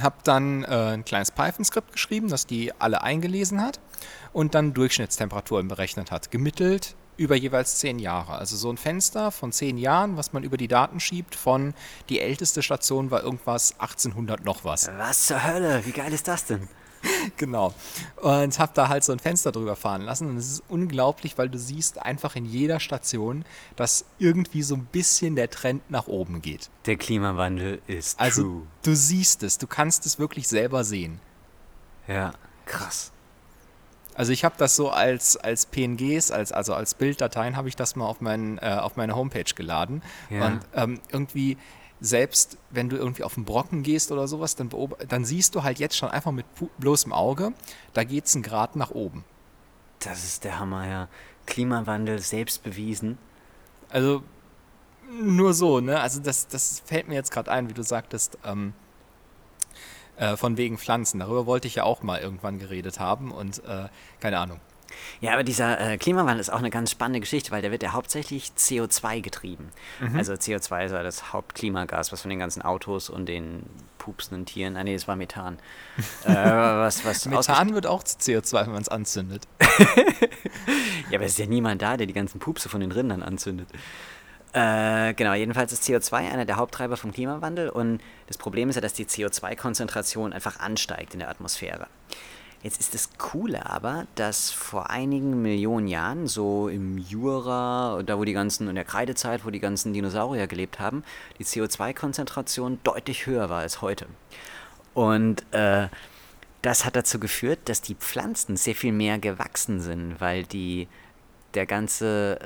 Habe 0.00 0.16
dann 0.24 0.64
äh, 0.64 0.92
ein 0.92 1.04
kleines 1.04 1.30
Python-Skript 1.30 1.92
geschrieben, 1.92 2.28
das 2.28 2.46
die 2.46 2.72
alle 2.78 3.02
eingelesen 3.02 3.62
hat 3.62 3.80
und 4.32 4.54
dann 4.54 4.74
Durchschnittstemperaturen 4.74 5.68
berechnet 5.68 6.10
hat. 6.10 6.30
Gemittelt 6.30 6.94
über 7.18 7.36
jeweils 7.36 7.76
zehn 7.76 7.98
Jahre. 7.98 8.36
Also 8.36 8.56
so 8.56 8.70
ein 8.70 8.78
Fenster 8.78 9.30
von 9.30 9.52
zehn 9.52 9.76
Jahren, 9.76 10.16
was 10.16 10.32
man 10.32 10.44
über 10.44 10.56
die 10.56 10.68
Daten 10.68 11.00
schiebt, 11.00 11.34
von 11.34 11.74
die 12.08 12.20
älteste 12.20 12.62
Station 12.62 13.10
war 13.10 13.22
irgendwas 13.22 13.72
1800 13.78 14.44
noch 14.44 14.64
was. 14.64 14.88
Was 14.96 15.26
zur 15.26 15.44
Hölle? 15.44 15.84
Wie 15.84 15.92
geil 15.92 16.12
ist 16.12 16.28
das 16.28 16.46
denn? 16.46 16.68
genau. 17.36 17.74
Und 18.16 18.58
habe 18.58 18.72
da 18.74 18.88
halt 18.88 19.04
so 19.04 19.12
ein 19.12 19.18
Fenster 19.18 19.52
drüber 19.52 19.76
fahren 19.76 20.02
lassen. 20.02 20.30
Und 20.30 20.36
es 20.36 20.52
ist 20.52 20.62
unglaublich, 20.68 21.36
weil 21.38 21.48
du 21.48 21.58
siehst 21.58 22.00
einfach 22.00 22.36
in 22.36 22.44
jeder 22.44 22.80
Station, 22.80 23.44
dass 23.76 24.04
irgendwie 24.18 24.62
so 24.62 24.76
ein 24.76 24.84
bisschen 24.84 25.36
der 25.36 25.50
Trend 25.50 25.90
nach 25.90 26.06
oben 26.06 26.40
geht. 26.40 26.70
Der 26.86 26.96
Klimawandel 26.96 27.82
ist 27.88 28.18
also, 28.18 28.42
true. 28.42 28.62
Du 28.82 28.94
siehst 28.94 29.42
es, 29.42 29.58
du 29.58 29.66
kannst 29.66 30.06
es 30.06 30.18
wirklich 30.18 30.48
selber 30.48 30.84
sehen. 30.84 31.20
Ja, 32.06 32.32
krass. 32.64 33.12
Also 34.18 34.32
ich 34.32 34.44
habe 34.44 34.56
das 34.58 34.74
so 34.74 34.90
als, 34.90 35.36
als 35.36 35.66
PNGs, 35.66 36.32
als, 36.32 36.50
also 36.50 36.74
als 36.74 36.94
Bilddateien 36.94 37.56
habe 37.56 37.68
ich 37.68 37.76
das 37.76 37.94
mal 37.94 38.04
auf, 38.04 38.20
mein, 38.20 38.58
äh, 38.58 38.76
auf 38.80 38.96
meine 38.96 39.14
Homepage 39.14 39.54
geladen. 39.54 40.02
Ja. 40.28 40.44
Und 40.44 40.60
ähm, 40.74 41.00
irgendwie, 41.12 41.56
selbst 42.00 42.58
wenn 42.70 42.88
du 42.88 42.96
irgendwie 42.96 43.22
auf 43.22 43.34
den 43.34 43.44
Brocken 43.44 43.84
gehst 43.84 44.10
oder 44.10 44.26
sowas, 44.26 44.56
dann, 44.56 44.70
dann 45.08 45.24
siehst 45.24 45.54
du 45.54 45.62
halt 45.62 45.78
jetzt 45.78 45.96
schon 45.96 46.08
einfach 46.08 46.32
mit 46.32 46.46
bloßem 46.78 47.12
Auge, 47.12 47.52
da 47.92 48.02
geht 48.02 48.26
es 48.26 48.34
einen 48.34 48.42
Grad 48.42 48.74
nach 48.74 48.90
oben. 48.90 49.24
Das 50.00 50.24
ist 50.24 50.42
der 50.42 50.58
Hammer, 50.58 50.88
ja. 50.88 51.08
Klimawandel 51.46 52.18
selbst 52.18 52.64
bewiesen. 52.64 53.18
Also 53.88 54.24
nur 55.22 55.54
so, 55.54 55.78
ne? 55.78 56.00
Also 56.00 56.20
das, 56.20 56.48
das 56.48 56.82
fällt 56.84 57.06
mir 57.06 57.14
jetzt 57.14 57.30
gerade 57.30 57.52
ein, 57.52 57.68
wie 57.68 57.74
du 57.74 57.84
sagtest, 57.84 58.36
ähm, 58.44 58.74
äh, 60.18 60.36
von 60.36 60.56
wegen 60.56 60.78
Pflanzen. 60.78 61.20
Darüber 61.20 61.46
wollte 61.46 61.68
ich 61.68 61.76
ja 61.76 61.84
auch 61.84 62.02
mal 62.02 62.20
irgendwann 62.20 62.58
geredet 62.58 63.00
haben 63.00 63.30
und 63.30 63.64
äh, 63.64 63.88
keine 64.20 64.38
Ahnung. 64.38 64.60
Ja, 65.20 65.32
aber 65.32 65.44
dieser 65.44 65.80
äh, 65.80 65.98
Klimawandel 65.98 66.40
ist 66.40 66.50
auch 66.50 66.58
eine 66.58 66.70
ganz 66.70 66.90
spannende 66.90 67.20
Geschichte, 67.20 67.50
weil 67.50 67.62
der 67.62 67.70
wird 67.70 67.82
ja 67.82 67.92
hauptsächlich 67.92 68.52
CO2 68.56 69.20
getrieben. 69.20 69.70
Mhm. 70.00 70.16
Also 70.16 70.32
CO2 70.32 70.86
ist 70.86 70.92
ja 70.92 71.02
das 71.02 71.32
Hauptklimagas, 71.32 72.12
was 72.12 72.22
von 72.22 72.30
den 72.30 72.38
ganzen 72.38 72.62
Autos 72.62 73.10
und 73.10 73.26
den 73.26 73.64
pupsenden 73.98 74.46
Tieren, 74.46 74.76
ah 74.76 74.84
nee, 74.84 74.94
das 74.94 75.08
war 75.08 75.16
Methan. 75.16 75.58
äh, 76.24 76.34
was, 76.34 77.04
was 77.04 77.26
Methan 77.26 77.74
wird 77.74 77.86
auch 77.86 78.02
zu 78.02 78.16
CO2, 78.16 78.66
wenn 78.66 78.72
man 78.72 78.82
es 78.82 78.88
anzündet. 78.88 79.46
ja, 81.10 81.18
aber 81.18 81.24
es 81.24 81.32
ist 81.32 81.38
ja 81.38 81.46
niemand 81.46 81.82
da, 81.82 81.96
der 81.96 82.06
die 82.06 82.14
ganzen 82.14 82.38
Pupse 82.38 82.68
von 82.68 82.80
den 82.80 82.92
Rindern 82.92 83.22
anzündet. 83.22 83.68
Äh, 84.52 85.14
genau, 85.14 85.34
jedenfalls 85.34 85.72
ist 85.72 85.84
CO2 85.84 86.14
einer 86.14 86.44
der 86.44 86.56
Haupttreiber 86.56 86.96
vom 86.96 87.12
Klimawandel 87.12 87.68
und 87.68 88.00
das 88.26 88.38
Problem 88.38 88.70
ist 88.70 88.76
ja, 88.76 88.80
dass 88.80 88.94
die 88.94 89.04
CO2-Konzentration 89.04 90.32
einfach 90.32 90.58
ansteigt 90.58 91.12
in 91.12 91.20
der 91.20 91.28
Atmosphäre. 91.28 91.86
Jetzt 92.62 92.80
ist 92.80 92.92
das 92.92 93.10
Coole 93.18 93.66
aber, 93.66 94.06
dass 94.16 94.50
vor 94.50 94.90
einigen 94.90 95.42
Millionen 95.42 95.86
Jahren, 95.86 96.26
so 96.26 96.68
im 96.68 96.98
Jura, 96.98 98.02
da 98.04 98.18
wo 98.18 98.24
die 98.24 98.32
ganzen, 98.32 98.68
in 98.68 98.74
der 98.74 98.84
Kreidezeit, 98.84 99.44
wo 99.44 99.50
die 99.50 99.60
ganzen 99.60 99.92
Dinosaurier 99.92 100.48
gelebt 100.48 100.80
haben, 100.80 101.04
die 101.38 101.44
CO2-Konzentration 101.44 102.80
deutlich 102.82 103.26
höher 103.26 103.48
war 103.48 103.60
als 103.60 103.80
heute. 103.80 104.06
Und 104.92 105.44
äh, 105.52 105.88
das 106.62 106.84
hat 106.84 106.96
dazu 106.96 107.20
geführt, 107.20 107.60
dass 107.66 107.80
die 107.80 107.94
Pflanzen 107.94 108.56
sehr 108.56 108.74
viel 108.74 108.92
mehr 108.92 109.20
gewachsen 109.20 109.80
sind, 109.80 110.20
weil 110.20 110.42
die 110.42 110.88
der 111.58 111.66
ganze, 111.66 112.38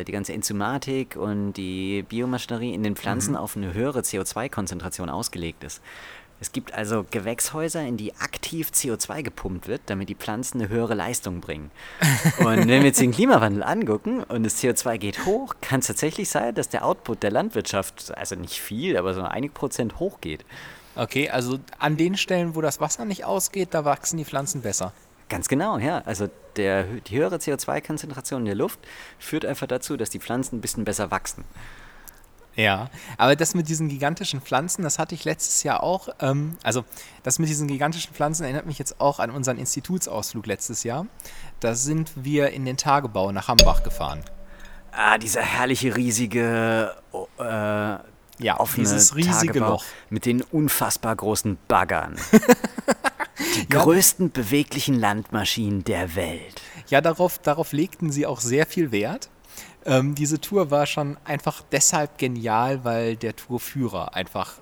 äh, 0.00 0.04
die 0.04 0.12
ganze 0.12 0.34
Enzymatik 0.34 1.16
und 1.16 1.54
die 1.54 2.04
Biomaschinerie 2.06 2.74
in 2.74 2.82
den 2.82 2.94
Pflanzen 2.94 3.30
mhm. 3.30 3.38
auf 3.38 3.56
eine 3.56 3.72
höhere 3.72 4.00
CO2-Konzentration 4.00 5.08
ausgelegt 5.08 5.64
ist. 5.64 5.80
Es 6.40 6.52
gibt 6.52 6.74
also 6.74 7.06
Gewächshäuser, 7.10 7.80
in 7.80 7.96
die 7.96 8.14
aktiv 8.16 8.68
CO2 8.68 9.22
gepumpt 9.22 9.66
wird, 9.66 9.80
damit 9.86 10.10
die 10.10 10.14
Pflanzen 10.14 10.60
eine 10.60 10.68
höhere 10.68 10.92
Leistung 10.94 11.40
bringen. 11.40 11.70
Und 12.38 12.58
wenn 12.58 12.68
wir 12.68 12.82
jetzt 12.82 13.00
den 13.00 13.12
Klimawandel 13.12 13.62
angucken 13.62 14.22
und 14.24 14.42
das 14.42 14.62
CO2 14.62 14.98
geht 14.98 15.24
hoch, 15.24 15.54
kann 15.62 15.80
es 15.80 15.86
tatsächlich 15.86 16.28
sein, 16.28 16.54
dass 16.54 16.68
der 16.68 16.84
Output 16.84 17.22
der 17.22 17.30
Landwirtschaft, 17.30 18.14
also 18.14 18.36
nicht 18.36 18.60
viel, 18.60 18.98
aber 18.98 19.14
so 19.14 19.22
einige 19.22 19.54
Prozent 19.54 19.98
hochgeht. 19.98 20.44
Okay, 20.96 21.30
also 21.30 21.58
an 21.78 21.96
den 21.96 22.16
Stellen, 22.18 22.54
wo 22.54 22.60
das 22.60 22.78
Wasser 22.78 23.06
nicht 23.06 23.24
ausgeht, 23.24 23.68
da 23.72 23.86
wachsen 23.86 24.18
die 24.18 24.26
Pflanzen 24.26 24.60
besser. 24.60 24.92
Ganz 25.30 25.48
genau, 25.48 25.78
ja. 25.78 26.02
Also 26.04 26.28
der, 26.56 26.82
die 26.82 27.16
höhere 27.16 27.36
CO2-Konzentration 27.36 28.40
in 28.40 28.46
der 28.46 28.54
Luft 28.56 28.80
führt 29.18 29.46
einfach 29.46 29.68
dazu, 29.68 29.96
dass 29.96 30.10
die 30.10 30.18
Pflanzen 30.18 30.58
ein 30.58 30.60
bisschen 30.60 30.84
besser 30.84 31.10
wachsen. 31.10 31.44
Ja, 32.56 32.90
aber 33.16 33.36
das 33.36 33.54
mit 33.54 33.68
diesen 33.68 33.88
gigantischen 33.88 34.40
Pflanzen, 34.40 34.82
das 34.82 34.98
hatte 34.98 35.14
ich 35.14 35.24
letztes 35.24 35.62
Jahr 35.62 35.84
auch. 35.84 36.08
Ähm, 36.18 36.56
also 36.64 36.84
das 37.22 37.38
mit 37.38 37.48
diesen 37.48 37.68
gigantischen 37.68 38.12
Pflanzen 38.12 38.42
erinnert 38.42 38.66
mich 38.66 38.78
jetzt 38.78 39.00
auch 39.00 39.20
an 39.20 39.30
unseren 39.30 39.56
Institutsausflug 39.56 40.46
letztes 40.46 40.82
Jahr. 40.82 41.06
Da 41.60 41.76
sind 41.76 42.10
wir 42.16 42.50
in 42.50 42.64
den 42.64 42.76
Tagebau 42.76 43.30
nach 43.30 43.46
Hambach 43.46 43.84
gefahren. 43.84 44.24
Ah, 44.90 45.16
dieser 45.16 45.42
herrliche, 45.42 45.94
riesige, 45.94 46.96
oh, 47.12 47.28
äh, 47.38 47.42
ja, 47.42 48.58
offene 48.58 48.88
dieses 48.88 49.14
riesige 49.14 49.52
Tagebau 49.52 49.74
Loch. 49.74 49.84
Mit 50.08 50.26
den 50.26 50.42
unfassbar 50.42 51.14
großen 51.14 51.56
Baggern. 51.68 52.16
Die 53.40 53.66
ja. 53.72 53.82
größten 53.82 54.30
beweglichen 54.30 54.98
Landmaschinen 54.98 55.84
der 55.84 56.14
Welt. 56.14 56.62
Ja, 56.88 57.00
darauf, 57.00 57.38
darauf 57.38 57.72
legten 57.72 58.12
sie 58.12 58.26
auch 58.26 58.40
sehr 58.40 58.66
viel 58.66 58.92
Wert. 58.92 59.30
Ähm, 59.84 60.14
diese 60.14 60.40
Tour 60.40 60.70
war 60.70 60.86
schon 60.86 61.16
einfach 61.24 61.62
deshalb 61.72 62.18
genial, 62.18 62.84
weil 62.84 63.16
der 63.16 63.34
Tourführer 63.34 64.14
einfach 64.14 64.54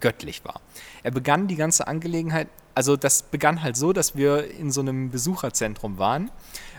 göttlich 0.00 0.44
war. 0.44 0.60
Er 1.02 1.10
begann 1.10 1.48
die 1.48 1.56
ganze 1.56 1.88
Angelegenheit, 1.88 2.48
also 2.74 2.96
das 2.96 3.22
begann 3.22 3.62
halt 3.62 3.76
so, 3.76 3.92
dass 3.92 4.14
wir 4.14 4.50
in 4.52 4.70
so 4.70 4.80
einem 4.80 5.10
Besucherzentrum 5.10 5.98
waren. 5.98 6.30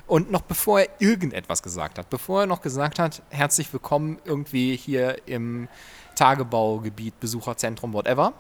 Und 0.08 0.32
noch 0.32 0.42
bevor 0.42 0.82
er 0.82 0.88
irgendetwas 1.00 1.62
gesagt 1.62 2.00
hat, 2.00 2.10
bevor 2.10 2.42
er 2.42 2.48
noch 2.48 2.62
gesagt 2.62 2.98
hat, 2.98 3.22
herzlich 3.30 3.72
willkommen 3.72 4.18
irgendwie 4.26 4.76
hier 4.76 5.28
im 5.28 5.68
Tagebaugebiet, 6.16 7.20
Besucherzentrum, 7.20 7.94
whatever, 7.94 8.34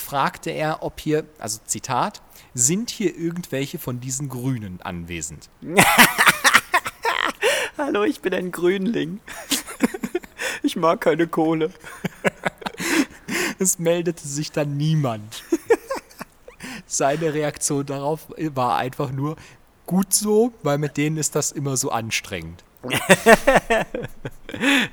fragte 0.00 0.50
er, 0.50 0.82
ob 0.82 1.00
hier, 1.00 1.24
also 1.38 1.60
Zitat, 1.64 2.22
sind 2.54 2.90
hier 2.90 3.16
irgendwelche 3.16 3.78
von 3.78 4.00
diesen 4.00 4.28
Grünen 4.28 4.80
anwesend? 4.82 5.48
Hallo, 7.78 8.04
ich 8.04 8.20
bin 8.20 8.34
ein 8.34 8.52
Grünling. 8.52 9.20
Ich 10.62 10.76
mag 10.76 11.00
keine 11.00 11.26
Kohle. 11.26 11.72
Es 13.58 13.78
meldete 13.78 14.28
sich 14.28 14.52
dann 14.52 14.76
niemand. 14.76 15.42
Seine 16.86 17.32
Reaktion 17.32 17.86
darauf 17.86 18.26
war 18.54 18.76
einfach 18.76 19.10
nur 19.10 19.36
gut 19.86 20.12
so, 20.12 20.52
weil 20.62 20.78
mit 20.78 20.96
denen 20.96 21.16
ist 21.16 21.34
das 21.34 21.50
immer 21.50 21.76
so 21.76 21.90
anstrengend. 21.90 22.62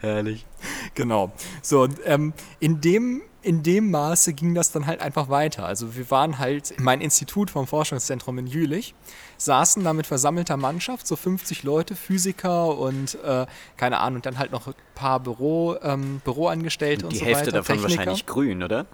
Herrlich. 0.02 0.46
Genau. 0.94 1.32
So, 1.62 1.88
ähm, 2.06 2.34
in 2.60 2.82
dem 2.82 3.22
in 3.48 3.64
dem 3.64 3.92
Maße 3.92 4.34
ging 4.34 4.54
das 4.56 4.74
dann 4.74 4.88
halt 4.88 5.00
einfach 5.00 5.30
weiter. 5.30 5.66
Also 5.66 5.96
wir 5.96 6.12
waren 6.12 6.38
halt 6.38 6.74
mein 6.80 7.00
Institut 7.00 7.50
vom 7.50 7.66
Forschungszentrum 7.66 8.38
in 8.40 8.48
Jülich, 8.48 8.94
saßen 9.38 9.86
da 9.86 9.94
mit 9.94 10.06
versammelter 10.06 10.58
Mannschaft, 10.58 11.08
so 11.08 11.16
50 11.16 11.64
Leute, 11.64 11.96
Physiker 11.96 12.78
und 12.78 13.16
äh, 13.24 13.46
keine 13.78 14.00
Ahnung, 14.00 14.18
und 14.18 14.26
dann 14.26 14.38
halt 14.38 14.52
noch 14.52 14.68
ein 14.68 14.74
paar 14.96 15.22
Büro, 15.22 15.78
ähm, 15.82 16.20
Büroangestellte 16.26 17.06
und, 17.06 17.14
und 17.14 17.20
so 17.20 17.22
weiter. 17.22 17.32
Die 17.32 17.36
Hälfte 17.38 17.52
davon 17.54 17.76
Techniker. 17.78 18.00
wahrscheinlich 18.00 18.26
grün, 18.26 18.64
oder? 18.64 18.86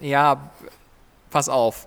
Ja, 0.00 0.50
pass 1.30 1.50
auf 1.50 1.86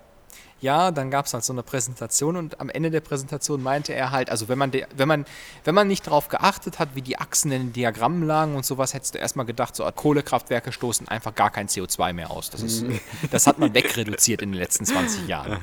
ja, 0.64 0.92
dann 0.92 1.12
gab 1.12 1.26
es 1.26 1.34
halt 1.34 1.44
so 1.44 1.52
eine 1.52 1.62
Präsentation 1.62 2.38
und 2.38 2.62
am 2.62 2.70
Ende 2.70 2.90
der 2.90 3.02
Präsentation 3.02 3.62
meinte 3.62 3.94
er 3.94 4.12
halt, 4.12 4.30
also 4.30 4.48
wenn 4.48 4.58
man, 4.58 4.72
wenn 4.72 5.08
man, 5.08 5.26
wenn 5.66 5.76
man 5.76 5.90
nicht 5.90 6.08
darauf 6.08 6.30
geachtet 6.30 6.80
hat, 6.80 6.96
wie 6.96 7.02
die 7.02 7.20
Achsen 7.20 7.52
in 7.52 7.64
den 7.64 7.74
Diagrammen 7.74 8.24
lagen 8.24 8.56
und 8.56 8.66
sowas, 8.66 8.94
hättest 8.94 9.16
du 9.16 9.20
erstmal 9.20 9.46
gedacht, 9.46 9.76
so 9.76 9.84
Kohlekraftwerke 9.84 10.72
stoßen 10.72 11.10
einfach 11.10 11.36
gar 11.36 11.52
kein 11.52 11.68
CO2 11.68 12.14
mehr 12.14 12.32
aus. 12.32 12.50
Das, 12.50 12.64
ist, 12.64 12.84
mhm. 12.84 13.00
das 13.30 13.46
hat 13.46 13.60
man 13.60 13.74
wegreduziert 13.74 14.42
in 14.42 14.54
den 14.54 14.58
letzten 14.58 14.86
20 14.86 15.28
Jahren. 15.28 15.58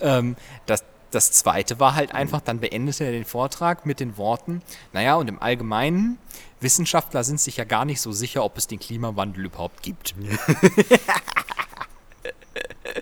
Ähm, 0.00 0.36
das, 0.66 0.84
das 1.10 1.32
zweite 1.32 1.80
war 1.80 1.96
halt 1.96 2.14
einfach, 2.14 2.40
dann 2.40 2.60
beendete 2.60 3.04
er 3.04 3.10
den 3.10 3.24
Vortrag 3.24 3.84
mit 3.84 3.98
den 3.98 4.16
Worten, 4.16 4.62
naja, 4.92 5.16
und 5.16 5.28
im 5.28 5.42
Allgemeinen, 5.42 6.18
Wissenschaftler 6.60 7.24
sind 7.24 7.40
sich 7.40 7.56
ja 7.56 7.64
gar 7.64 7.84
nicht 7.84 8.00
so 8.00 8.12
sicher, 8.12 8.44
ob 8.44 8.56
es 8.56 8.68
den 8.68 8.78
Klimawandel 8.78 9.44
überhaupt 9.46 9.82
gibt. 9.82 10.14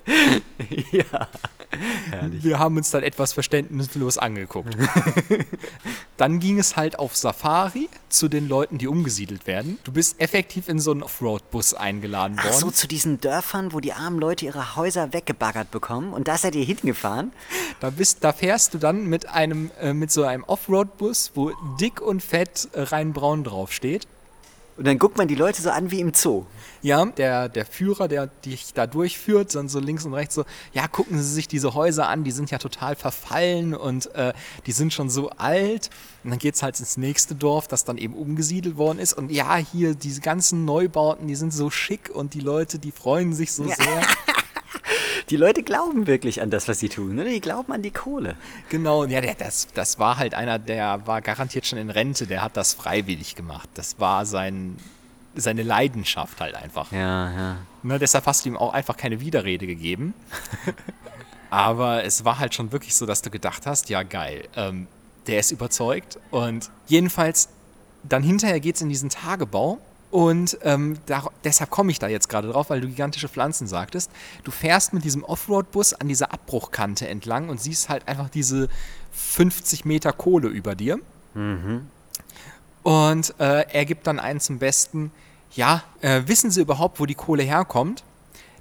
ja. 0.92 1.28
Herrlich. 2.10 2.44
Wir 2.44 2.58
haben 2.58 2.76
uns 2.76 2.90
dann 2.90 3.02
etwas 3.02 3.32
verständnislos 3.32 4.18
angeguckt. 4.18 4.76
dann 6.16 6.38
ging 6.38 6.58
es 6.58 6.76
halt 6.76 6.98
auf 6.98 7.16
Safari 7.16 7.88
zu 8.08 8.28
den 8.28 8.48
Leuten, 8.48 8.78
die 8.78 8.86
umgesiedelt 8.86 9.46
werden. 9.46 9.78
Du 9.84 9.92
bist 9.92 10.20
effektiv 10.20 10.68
in 10.68 10.78
so 10.78 10.92
einen 10.92 11.02
Offroad-Bus 11.02 11.74
eingeladen 11.74 12.36
worden. 12.36 12.48
Ach 12.50 12.58
so, 12.58 12.70
zu 12.70 12.86
diesen 12.86 13.20
Dörfern, 13.20 13.72
wo 13.72 13.80
die 13.80 13.92
armen 13.92 14.18
Leute 14.18 14.44
ihre 14.44 14.76
Häuser 14.76 15.12
weggebaggert 15.12 15.70
bekommen. 15.70 16.12
Und 16.12 16.28
da 16.28 16.38
seid 16.38 16.54
ihr 16.54 16.64
hingefahren? 16.64 17.32
Da, 17.80 17.90
bist, 17.90 18.22
da 18.22 18.32
fährst 18.32 18.74
du 18.74 18.78
dann 18.78 19.06
mit 19.06 19.28
einem, 19.28 19.70
äh, 19.80 19.92
mit 19.92 20.12
so 20.12 20.24
einem 20.24 20.44
Offroad-Bus, 20.44 21.32
wo 21.34 21.52
dick 21.80 22.00
und 22.00 22.22
fett 22.22 22.68
äh, 22.72 22.82
rein 22.82 23.12
braun 23.12 23.44
draufsteht. 23.44 24.06
Und 24.76 24.86
dann 24.86 24.98
guckt 24.98 25.16
man 25.16 25.28
die 25.28 25.34
Leute 25.34 25.62
so 25.62 25.70
an 25.70 25.90
wie 25.90 26.00
im 26.00 26.12
Zoo. 26.14 26.46
Ja, 26.82 27.06
der, 27.06 27.48
der 27.48 27.64
Führer, 27.64 28.08
der 28.08 28.26
dich 28.26 28.74
da 28.74 28.86
durchführt, 28.86 29.54
dann 29.54 29.68
so 29.68 29.78
links 29.78 30.04
und 30.04 30.14
rechts 30.14 30.34
so, 30.34 30.44
ja, 30.72 30.88
gucken 30.88 31.16
Sie 31.16 31.32
sich 31.32 31.48
diese 31.48 31.74
Häuser 31.74 32.08
an, 32.08 32.24
die 32.24 32.32
sind 32.32 32.50
ja 32.50 32.58
total 32.58 32.96
verfallen 32.96 33.74
und 33.74 34.14
äh, 34.14 34.32
die 34.66 34.72
sind 34.72 34.92
schon 34.92 35.08
so 35.08 35.30
alt. 35.30 35.90
Und 36.24 36.30
dann 36.30 36.38
geht 36.38 36.56
es 36.56 36.62
halt 36.62 36.78
ins 36.80 36.96
nächste 36.96 37.34
Dorf, 37.34 37.68
das 37.68 37.84
dann 37.84 37.98
eben 37.98 38.14
umgesiedelt 38.14 38.76
worden 38.76 38.98
ist. 38.98 39.12
Und 39.12 39.30
ja, 39.30 39.56
hier 39.56 39.94
diese 39.94 40.20
ganzen 40.20 40.64
Neubauten, 40.64 41.28
die 41.28 41.36
sind 41.36 41.52
so 41.52 41.70
schick 41.70 42.10
und 42.12 42.34
die 42.34 42.40
Leute, 42.40 42.78
die 42.78 42.90
freuen 42.90 43.32
sich 43.32 43.52
so 43.52 43.64
ja. 43.64 43.76
sehr. 43.76 44.02
Die 45.30 45.36
Leute 45.36 45.62
glauben 45.62 46.06
wirklich 46.06 46.42
an 46.42 46.50
das, 46.50 46.68
was 46.68 46.78
sie 46.78 46.88
tun. 46.88 47.14
Ne? 47.14 47.24
Die 47.24 47.40
glauben 47.40 47.72
an 47.72 47.82
die 47.82 47.90
Kohle. 47.90 48.36
Genau, 48.68 49.04
ja, 49.04 49.20
der, 49.20 49.34
das, 49.34 49.68
das 49.74 49.98
war 49.98 50.18
halt 50.18 50.34
einer, 50.34 50.58
der 50.58 51.06
war 51.06 51.20
garantiert 51.20 51.66
schon 51.66 51.78
in 51.78 51.90
Rente, 51.90 52.26
der 52.26 52.42
hat 52.42 52.56
das 52.56 52.74
freiwillig 52.74 53.34
gemacht. 53.34 53.68
Das 53.74 53.98
war 53.98 54.26
sein, 54.26 54.76
seine 55.34 55.62
Leidenschaft 55.62 56.40
halt 56.40 56.54
einfach. 56.54 56.92
Ja, 56.92 57.30
ja. 57.30 57.56
Ne, 57.82 57.98
deshalb 57.98 58.26
hast 58.26 58.44
du 58.44 58.50
ihm 58.50 58.56
auch 58.56 58.72
einfach 58.72 58.96
keine 58.96 59.20
Widerrede 59.20 59.66
gegeben. 59.66 60.14
Aber 61.50 62.04
es 62.04 62.24
war 62.24 62.38
halt 62.38 62.54
schon 62.54 62.72
wirklich 62.72 62.96
so, 62.96 63.06
dass 63.06 63.22
du 63.22 63.30
gedacht 63.30 63.66
hast, 63.66 63.88
ja 63.88 64.02
geil, 64.02 64.48
ähm, 64.56 64.88
der 65.26 65.38
ist 65.38 65.52
überzeugt. 65.52 66.18
Und 66.30 66.70
jedenfalls, 66.88 67.48
dann 68.02 68.22
hinterher 68.22 68.60
geht 68.60 68.76
es 68.76 68.82
in 68.82 68.88
diesen 68.88 69.08
Tagebau 69.08 69.78
und 70.14 70.58
ähm, 70.62 70.96
da, 71.06 71.24
deshalb 71.42 71.70
komme 71.70 71.90
ich 71.90 71.98
da 71.98 72.06
jetzt 72.06 72.28
gerade 72.28 72.46
drauf, 72.46 72.70
weil 72.70 72.80
du 72.80 72.86
gigantische 72.86 73.28
Pflanzen 73.28 73.66
sagtest. 73.66 74.12
Du 74.44 74.52
fährst 74.52 74.92
mit 74.92 75.02
diesem 75.02 75.24
Offroad-Bus 75.24 75.94
an 75.94 76.06
dieser 76.06 76.32
Abbruchkante 76.32 77.08
entlang 77.08 77.48
und 77.48 77.60
siehst 77.60 77.88
halt 77.88 78.06
einfach 78.06 78.28
diese 78.28 78.68
50 79.10 79.84
Meter 79.84 80.12
Kohle 80.12 80.46
über 80.46 80.76
dir. 80.76 81.00
Mhm. 81.34 81.88
Und 82.84 83.34
äh, 83.40 83.66
er 83.68 83.84
gibt 83.86 84.06
dann 84.06 84.20
einen 84.20 84.38
zum 84.38 84.60
Besten, 84.60 85.10
ja, 85.50 85.82
äh, 86.00 86.22
wissen 86.26 86.52
Sie 86.52 86.60
überhaupt, 86.60 87.00
wo 87.00 87.06
die 87.06 87.16
Kohle 87.16 87.42
herkommt? 87.42 88.04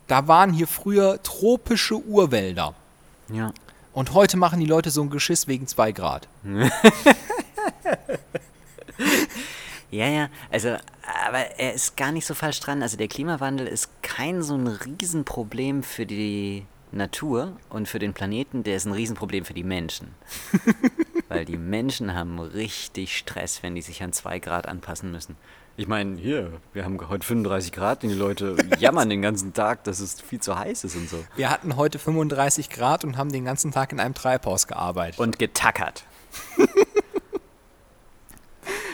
Da 0.08 0.28
waren 0.28 0.54
hier 0.54 0.66
früher 0.66 1.22
tropische 1.22 1.98
Urwälder. 2.04 2.74
Ja. 3.32 3.54
Und 3.94 4.16
heute 4.16 4.38
machen 4.38 4.60
die 4.60 4.66
Leute 4.66 4.90
so 4.90 5.04
ein 5.04 5.12
Geschiss 5.12 5.48
wegen 5.48 5.68
2 5.68 5.92
Grad. 5.92 6.28
Ja, 9.94 10.08
ja, 10.08 10.30
also, 10.50 10.70
aber 11.28 11.60
er 11.60 11.74
ist 11.74 11.96
gar 11.96 12.12
nicht 12.12 12.26
so 12.26 12.34
falsch 12.34 12.60
dran. 12.60 12.82
Also 12.82 12.98
der 12.98 13.08
Klimawandel 13.08 13.68
ist 13.68 13.90
kein 14.02 14.42
so 14.42 14.56
ein 14.56 14.66
Riesenproblem 14.66 15.84
für 15.84 16.08
die 16.08 16.66
Natur 16.92 17.58
und 17.70 17.88
für 17.88 18.00
den 18.00 18.14
Planeten, 18.14 18.64
der 18.64 18.76
ist 18.76 18.86
ein 18.86 18.94
Riesenproblem 18.94 19.46
für 19.46 19.54
die 19.54 19.64
Menschen. 19.64 20.16
Weil 21.30 21.46
die 21.46 21.58
Menschen 21.58 22.16
haben 22.16 22.40
richtig 22.40 23.16
Stress, 23.16 23.62
wenn 23.62 23.76
die 23.76 23.84
sich 23.84 24.02
an 24.02 24.14
2 24.14 24.40
Grad 24.40 24.68
anpassen 24.68 25.12
müssen. 25.12 25.36
Ich 25.78 25.88
meine, 25.88 26.18
hier, 26.18 26.54
wir 26.74 26.86
haben 26.86 27.00
heute 27.08 27.26
35 27.26 27.72
Grad 27.72 28.04
und 28.04 28.10
die 28.10 28.16
Leute 28.16 28.56
jammern 28.80 29.10
den 29.10 29.22
ganzen 29.22 29.54
Tag, 29.54 29.84
dass 29.84 30.00
es 30.00 30.20
viel 30.20 30.40
zu 30.40 30.58
heiß 30.58 30.86
ist 30.86 30.96
und 30.96 31.08
so. 31.08 31.24
Wir 31.36 31.52
hatten 31.52 31.76
heute 31.76 32.00
35 32.00 32.72
Grad 32.72 33.06
und 33.06 33.16
haben 33.16 33.32
den 33.32 33.46
ganzen 33.46 33.72
Tag 33.72 33.92
in 33.92 34.00
einem 34.00 34.16
Treibhaus 34.16 34.66
gearbeitet. 34.66 35.20
Und 35.20 35.38
getackert. 35.38 36.06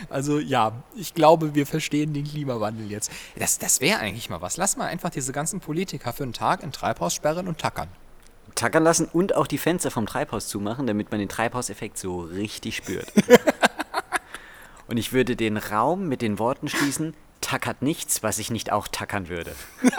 Also 0.10 0.39
ja, 0.39 0.72
ich 0.95 1.13
glaube, 1.13 1.54
wir 1.56 1.65
verstehen 1.67 2.13
den 2.13 2.26
Klimawandel 2.26 2.89
jetzt. 2.89 3.12
Das, 3.38 3.60
das 3.60 3.80
wäre 3.82 4.00
eigentlich 4.00 4.30
mal 4.30 4.41
was. 4.41 4.58
Lass 4.58 4.78
mal 4.78 4.88
einfach 4.88 5.10
diese 5.10 5.32
ganzen 5.32 5.60
Politiker 5.60 6.13
für 6.13 6.24
einen 6.24 6.34
Tag 6.34 6.63
in 6.63 6.72
Treibhaus 6.72 7.13
sperren 7.13 7.48
und 7.48 7.60
tackern. 7.60 7.89
Tackern 8.56 8.84
lassen 8.84 9.06
und 9.06 9.36
auch 9.36 9.48
die 9.48 9.60
Fenster 9.60 9.91
vom 9.91 10.06
Treibhaus 10.06 10.48
zumachen, 10.48 10.88
damit 10.88 11.12
man 11.12 11.19
den 11.19 11.30
Treibhauseffekt 11.30 11.98
so 11.98 12.22
richtig 12.22 12.76
spürt. 12.76 13.12
und 14.88 14.98
ich 14.98 15.13
würde 15.13 15.36
den 15.36 15.58
Raum 15.58 16.08
mit 16.08 16.22
den 16.22 16.39
Worten 16.39 16.67
schließen, 16.67 17.13
tackert 17.41 17.82
nichts, 17.82 18.24
was 18.24 18.39
ich 18.39 18.50
nicht 18.52 18.72
auch 18.72 18.88
tackern 18.88 19.30
würde. 19.30 19.56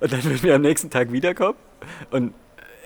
und 0.00 0.12
dann 0.12 0.24
würden 0.24 0.42
wir 0.42 0.56
am 0.56 0.62
nächsten 0.62 0.90
Tag 0.90 1.12
wiederkommen 1.12 1.56
und 2.10 2.34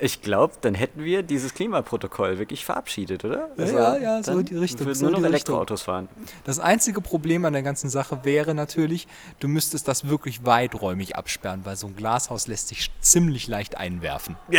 ich 0.03 0.21
glaube, 0.21 0.55
dann 0.61 0.75
hätten 0.75 1.05
wir 1.05 1.23
dieses 1.23 1.55
Klimaprotokoll 1.55 2.39
wirklich 2.39 2.65
verabschiedet, 2.65 3.25
oder? 3.25 3.51
Also, 3.57 3.77
ja, 3.77 3.97
ja, 3.97 4.23
so 4.23 4.33
in 4.33 4.45
die 4.45 4.57
Richtung. 4.57 4.81
Wir 4.81 4.87
würden 4.87 4.99
so 4.99 5.09
nur 5.09 5.21
noch 5.21 5.25
Elektroautos 5.25 5.83
fahren. 5.83 6.09
Das 6.43 6.59
einzige 6.59 7.01
Problem 7.01 7.45
an 7.45 7.53
der 7.53 7.63
ganzen 7.63 7.89
Sache 7.89 8.19
wäre 8.25 8.53
natürlich, 8.53 9.07
du 9.39 9.47
müsstest 9.47 9.87
das 9.87 10.09
wirklich 10.09 10.45
weiträumig 10.45 11.15
absperren, 11.15 11.61
weil 11.65 11.77
so 11.77 11.87
ein 11.87 11.95
Glashaus 11.95 12.49
lässt 12.49 12.67
sich 12.67 12.91
ziemlich 13.01 13.47
leicht 13.47 13.77
einwerfen. 13.77 14.37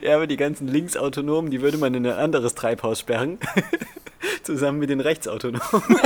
Ja, 0.00 0.16
aber 0.16 0.26
die 0.26 0.36
ganzen 0.36 0.68
Linksautonomen, 0.68 1.50
die 1.50 1.60
würde 1.60 1.76
man 1.76 1.92
in 1.94 2.06
ein 2.06 2.12
anderes 2.12 2.54
Treibhaus 2.54 3.00
sperren. 3.00 3.38
Zusammen 4.42 4.78
mit 4.78 4.88
den 4.88 5.00
Rechtsautonomen. 5.00 5.60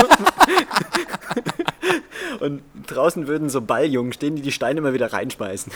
Und 2.40 2.62
draußen 2.86 3.26
würden 3.26 3.48
so 3.48 3.60
Balljungen 3.60 4.12
stehen, 4.12 4.36
die 4.36 4.42
die 4.42 4.52
Steine 4.52 4.78
immer 4.78 4.92
wieder 4.92 5.12
reinschmeißen. 5.12 5.72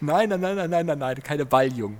Nein, 0.00 0.28
nein, 0.28 0.40
nein, 0.40 0.56
nein, 0.56 0.70
nein, 0.70 0.86
nein, 0.86 0.98
nein, 0.98 1.22
keine 1.22 1.46
Balljungen. 1.46 1.98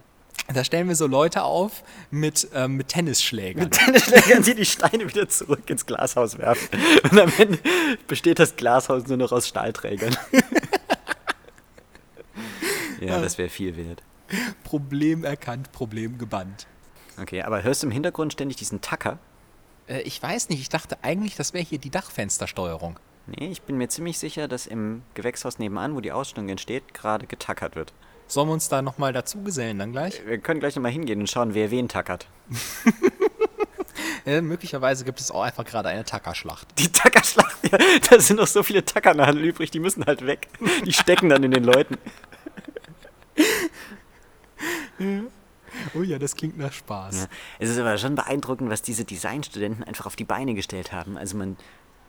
Da 0.52 0.64
stellen 0.64 0.88
wir 0.88 0.96
so 0.96 1.06
Leute 1.06 1.42
auf 1.42 1.84
mit, 2.10 2.48
ähm, 2.54 2.76
mit 2.76 2.88
Tennisschlägern. 2.88 3.64
Mit 3.64 3.74
Tennisschlägern, 3.74 4.42
die 4.42 4.54
die 4.54 4.64
Steine 4.64 5.06
wieder 5.06 5.28
zurück 5.28 5.68
ins 5.68 5.84
Glashaus 5.84 6.38
werfen. 6.38 6.68
Und 7.10 7.20
am 7.20 7.30
Ende 7.36 7.58
besteht 8.06 8.38
das 8.38 8.56
Glashaus 8.56 9.06
nur 9.08 9.18
noch 9.18 9.30
aus 9.30 9.46
Stahlträgern. 9.46 10.16
ja, 13.00 13.20
das 13.20 13.36
wäre 13.36 13.50
viel 13.50 13.76
wert. 13.76 14.02
Problem 14.64 15.24
erkannt, 15.24 15.70
Problem 15.72 16.16
gebannt. 16.16 16.66
Okay, 17.20 17.42
aber 17.42 17.62
hörst 17.62 17.82
du 17.82 17.88
im 17.88 17.92
Hintergrund 17.92 18.32
ständig 18.32 18.56
diesen 18.56 18.80
Tacker? 18.80 19.18
Äh, 19.86 20.00
ich 20.02 20.22
weiß 20.22 20.48
nicht, 20.48 20.60
ich 20.60 20.70
dachte 20.70 20.96
eigentlich, 21.02 21.36
das 21.36 21.52
wäre 21.52 21.64
hier 21.64 21.78
die 21.78 21.90
Dachfenstersteuerung. 21.90 22.98
Nee, 23.36 23.48
ich 23.48 23.62
bin 23.62 23.76
mir 23.76 23.88
ziemlich 23.88 24.18
sicher, 24.18 24.48
dass 24.48 24.66
im 24.66 25.02
Gewächshaus 25.14 25.58
nebenan, 25.58 25.94
wo 25.94 26.00
die 26.00 26.12
Ausstellung 26.12 26.48
entsteht, 26.48 26.94
gerade 26.94 27.26
getackert 27.26 27.76
wird. 27.76 27.92
Sollen 28.26 28.48
wir 28.48 28.52
uns 28.52 28.68
da 28.68 28.82
nochmal 28.82 29.12
dazu 29.12 29.42
gesellen 29.42 29.78
dann 29.78 29.92
gleich? 29.92 30.24
Wir 30.26 30.38
können 30.38 30.60
gleich 30.60 30.76
nochmal 30.76 30.92
hingehen 30.92 31.20
und 31.20 31.30
schauen, 31.30 31.54
wer 31.54 31.70
wen 31.70 31.88
tackert. 31.88 32.28
Äh, 34.26 34.42
möglicherweise 34.42 35.04
gibt 35.06 35.20
es 35.20 35.30
auch 35.30 35.42
einfach 35.42 35.64
gerade 35.64 35.88
eine 35.88 36.04
Tackerschlacht. 36.04 36.68
Die 36.78 36.92
Tackerschlacht, 36.92 37.56
ja, 37.72 37.78
da 38.10 38.20
sind 38.20 38.36
noch 38.36 38.46
so 38.46 38.62
viele 38.62 38.84
Tackernadeln 38.84 39.42
übrig, 39.42 39.70
die 39.70 39.80
müssen 39.80 40.04
halt 40.04 40.26
weg. 40.26 40.48
Die 40.84 40.92
stecken 40.92 41.30
dann 41.30 41.42
in 41.44 41.50
den 41.50 41.64
Leuten. 41.64 41.96
Oh 45.94 46.02
ja, 46.02 46.18
das 46.18 46.34
klingt 46.34 46.58
nach 46.58 46.72
Spaß. 46.72 47.22
Ja. 47.22 47.26
Es 47.60 47.70
ist 47.70 47.78
aber 47.78 47.96
schon 47.98 48.16
beeindruckend, 48.16 48.68
was 48.68 48.82
diese 48.82 49.04
Designstudenten 49.04 49.84
einfach 49.84 50.06
auf 50.06 50.16
die 50.16 50.24
Beine 50.24 50.54
gestellt 50.54 50.92
haben. 50.92 51.16
Also 51.16 51.36
man, 51.36 51.56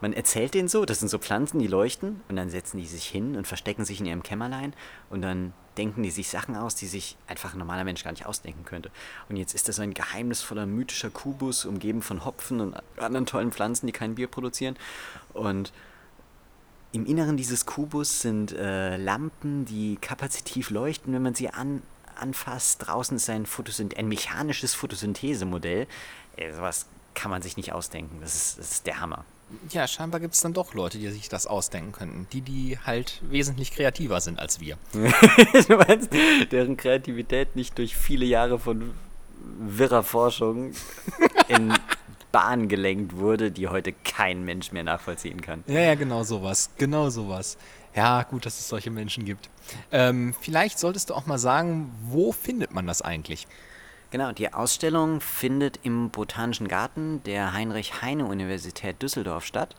man 0.02 0.14
erzählt 0.14 0.54
denen 0.54 0.68
so, 0.68 0.86
das 0.86 1.00
sind 1.00 1.10
so 1.10 1.18
Pflanzen, 1.18 1.60
die 1.60 1.68
leuchten 1.68 2.22
und 2.30 2.36
dann 2.36 2.50
setzen 2.50 2.78
die 2.78 2.86
sich 2.86 3.06
hin 3.06 3.36
und 3.36 3.48
verstecken 3.48 3.86
sich 3.86 4.00
in 4.00 4.06
ihrem 4.06 4.24
Kämmerlein 4.24 4.74
und 5.10 5.22
dann 5.22 5.54
denken 5.78 6.04
die 6.04 6.12
sich 6.12 6.30
Sachen 6.30 6.56
aus, 6.56 6.76
die 6.76 6.88
sich 6.88 7.18
einfach 7.28 7.54
ein 7.54 7.60
normaler 7.60 7.84
Mensch 7.84 8.04
gar 8.04 8.12
nicht 8.12 8.26
ausdenken 8.26 8.66
könnte. 8.66 8.92
Und 9.30 9.38
jetzt 9.38 9.54
ist 9.54 9.68
das 9.68 9.78
so 9.78 9.82
ein 9.82 9.94
geheimnisvoller, 9.94 10.66
mythischer 10.66 11.10
Kubus, 11.10 11.66
umgeben 11.66 12.02
von 12.02 12.26
Hopfen 12.26 12.60
und 12.60 12.76
anderen 12.98 13.26
tollen 13.26 13.52
Pflanzen, 13.52 13.88
die 13.88 13.94
kein 13.94 14.16
Bier 14.16 14.28
produzieren. 14.28 14.76
Und 15.34 15.72
im 16.92 17.06
Inneren 17.06 17.38
dieses 17.38 17.66
Kubus 17.66 18.22
sind 18.22 18.52
äh, 18.52 18.98
Lampen, 18.98 19.66
die 19.66 19.98
kapazitiv 20.02 20.70
leuchten, 20.70 21.14
wenn 21.14 21.22
man 21.22 21.36
sie 21.36 21.50
an, 21.50 21.82
anfasst. 22.16 22.88
Draußen 22.88 23.16
ist 23.16 23.30
ein, 23.30 23.46
Photosynth 23.46 23.96
ein 23.96 24.08
mechanisches 24.08 24.74
Photosynthesemodell. 24.74 25.88
Äh, 26.36 26.54
sowas 26.54 26.88
kann 27.14 27.32
man 27.32 27.42
sich 27.42 27.58
nicht 27.58 27.74
ausdenken. 27.74 28.20
Das 28.22 28.36
ist, 28.36 28.60
das 28.60 28.72
ist 28.72 28.88
der 28.88 29.00
Hammer. 29.00 29.24
Ja, 29.72 29.88
scheinbar 29.88 30.20
gibt 30.20 30.36
es 30.36 30.42
dann 30.42 30.54
doch 30.54 30.74
Leute, 30.74 30.98
die 30.98 31.10
sich 31.10 31.30
das 31.30 31.48
ausdenken 31.48 31.92
könnten. 31.92 32.28
Die, 32.32 32.42
die 32.42 32.78
halt 32.86 33.20
wesentlich 33.24 33.72
kreativer 33.72 34.22
sind 34.22 34.40
als 34.40 34.60
wir. 34.60 34.78
du 34.94 35.76
meinst, 35.76 36.10
deren 36.52 36.78
Kreativität 36.78 37.56
nicht 37.56 37.78
durch 37.78 37.96
viele 37.96 38.26
Jahre 38.26 38.60
von 38.60 38.94
wirrer 39.60 40.04
Forschung 40.04 40.74
in 41.48 41.74
Bahn 42.32 42.68
gelenkt 42.68 43.16
wurde, 43.16 43.52
die 43.52 43.68
heute 43.68 43.92
kein 43.92 44.46
Mensch 44.46 44.72
mehr 44.72 44.84
nachvollziehen 44.84 45.42
kann. 45.42 45.64
Ja, 45.68 45.80
ja, 45.80 45.96
genau 45.96 46.24
sowas. 46.24 46.70
Genau 46.78 47.10
sowas. 47.10 47.58
Ja, 47.96 48.24
gut, 48.24 48.46
dass 48.46 48.60
es 48.60 48.70
solche 48.70 48.92
Menschen 48.92 49.26
gibt. 49.26 49.50
Ähm, 49.92 50.36
vielleicht 50.40 50.78
solltest 50.78 51.10
du 51.10 51.16
auch 51.16 51.26
mal 51.26 51.40
sagen, 51.40 51.92
wo 52.04 52.32
findet 52.32 52.72
man 52.72 52.86
das 52.86 53.02
eigentlich? 53.02 53.48
Genau, 54.12 54.32
die 54.32 54.54
Ausstellung 54.54 55.22
findet 55.22 55.80
im 55.84 56.10
Botanischen 56.10 56.67
Garten 56.67 57.22
der 57.24 57.54
Heinrich-Heine-Universität 57.54 59.02
Düsseldorf 59.02 59.45
statt 59.45 59.76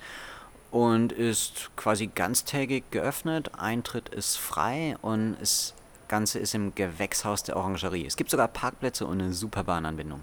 und 0.71 1.13
ist 1.13 1.71
quasi 1.77 2.07
ganztägig 2.07 2.85
geöffnet. 2.93 3.51
Eintritt 3.59 4.09
ist 4.09 4.37
frei 4.37 4.97
und 5.03 5.37
das 5.41 5.75
Ganze 6.07 6.39
ist 6.39 6.55
im 6.55 6.75
Gewächshaus 6.75 7.43
der 7.43 7.57
Orangerie. 7.57 8.07
Es 8.07 8.17
gibt 8.17 8.31
sogar 8.31 8.47
Parkplätze 8.49 9.05
und 9.07 9.21
eine 9.21 9.33
super 9.33 9.65
Bahnanbindung. 9.65 10.21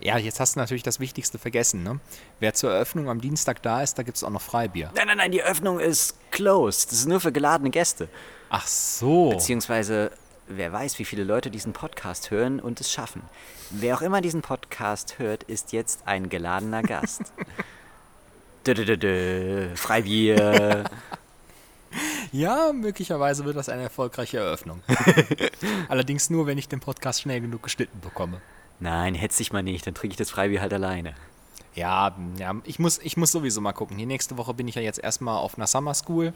Ja, 0.00 0.16
jetzt 0.16 0.40
hast 0.40 0.56
du 0.56 0.60
natürlich 0.60 0.82
das 0.82 0.98
Wichtigste 0.98 1.38
vergessen. 1.38 1.82
Ne? 1.82 2.00
Wer 2.38 2.54
zur 2.54 2.72
Eröffnung 2.72 3.08
am 3.08 3.20
Dienstag 3.20 3.62
da 3.62 3.82
ist, 3.82 3.98
da 3.98 4.02
gibt 4.02 4.16
es 4.16 4.24
auch 4.24 4.30
noch 4.30 4.40
Freibier. 4.40 4.90
Nein, 4.94 5.06
nein, 5.06 5.18
nein, 5.18 5.30
die 5.30 5.40
Eröffnung 5.40 5.78
ist 5.78 6.14
closed. 6.30 6.90
Das 6.90 7.00
ist 7.00 7.06
nur 7.06 7.20
für 7.20 7.32
geladene 7.32 7.70
Gäste. 7.70 8.08
Ach 8.48 8.66
so. 8.66 9.30
Beziehungsweise, 9.30 10.10
wer 10.56 10.72
weiß, 10.72 10.98
wie 10.98 11.04
viele 11.04 11.24
Leute 11.24 11.50
diesen 11.50 11.72
Podcast 11.72 12.30
hören 12.30 12.60
und 12.60 12.80
es 12.80 12.92
schaffen. 12.92 13.22
Wer 13.70 13.96
auch 13.96 14.02
immer 14.02 14.20
diesen 14.20 14.42
Podcast 14.42 15.18
hört, 15.18 15.44
ist 15.44 15.72
jetzt 15.72 16.06
ein 16.06 16.28
geladener 16.28 16.82
Gast. 16.82 17.32
dö, 18.66 18.74
dö, 18.74 18.96
dö, 18.96 19.76
Freibier. 19.76 20.84
Ja, 22.32 22.72
möglicherweise 22.72 23.44
wird 23.44 23.56
das 23.56 23.68
eine 23.68 23.82
erfolgreiche 23.82 24.38
Eröffnung. 24.38 24.82
Allerdings 25.88 26.30
nur, 26.30 26.46
wenn 26.46 26.58
ich 26.58 26.68
den 26.68 26.80
Podcast 26.80 27.22
schnell 27.22 27.40
genug 27.40 27.62
geschnitten 27.62 28.00
bekomme. 28.00 28.40
Nein, 28.78 29.14
hetz 29.14 29.36
dich 29.36 29.52
mal 29.52 29.62
nicht, 29.62 29.86
dann 29.86 29.94
trinke 29.94 30.12
ich 30.12 30.18
das 30.18 30.30
Freibier 30.30 30.60
halt 30.60 30.72
alleine. 30.72 31.14
Ja, 31.74 32.16
ja 32.38 32.54
ich, 32.64 32.78
muss, 32.78 32.98
ich 32.98 33.16
muss 33.16 33.32
sowieso 33.32 33.60
mal 33.60 33.72
gucken. 33.72 33.98
Die 33.98 34.06
nächste 34.06 34.36
Woche 34.36 34.54
bin 34.54 34.68
ich 34.68 34.74
ja 34.74 34.82
jetzt 34.82 34.98
erstmal 34.98 35.38
auf 35.38 35.56
einer 35.56 35.66
Summer 35.66 35.94
School. 35.94 36.32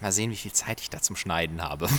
Mal 0.00 0.12
sehen, 0.12 0.30
wie 0.30 0.36
viel 0.36 0.52
Zeit 0.52 0.80
ich 0.80 0.90
da 0.90 1.00
zum 1.00 1.16
Schneiden 1.16 1.62
habe. 1.62 1.88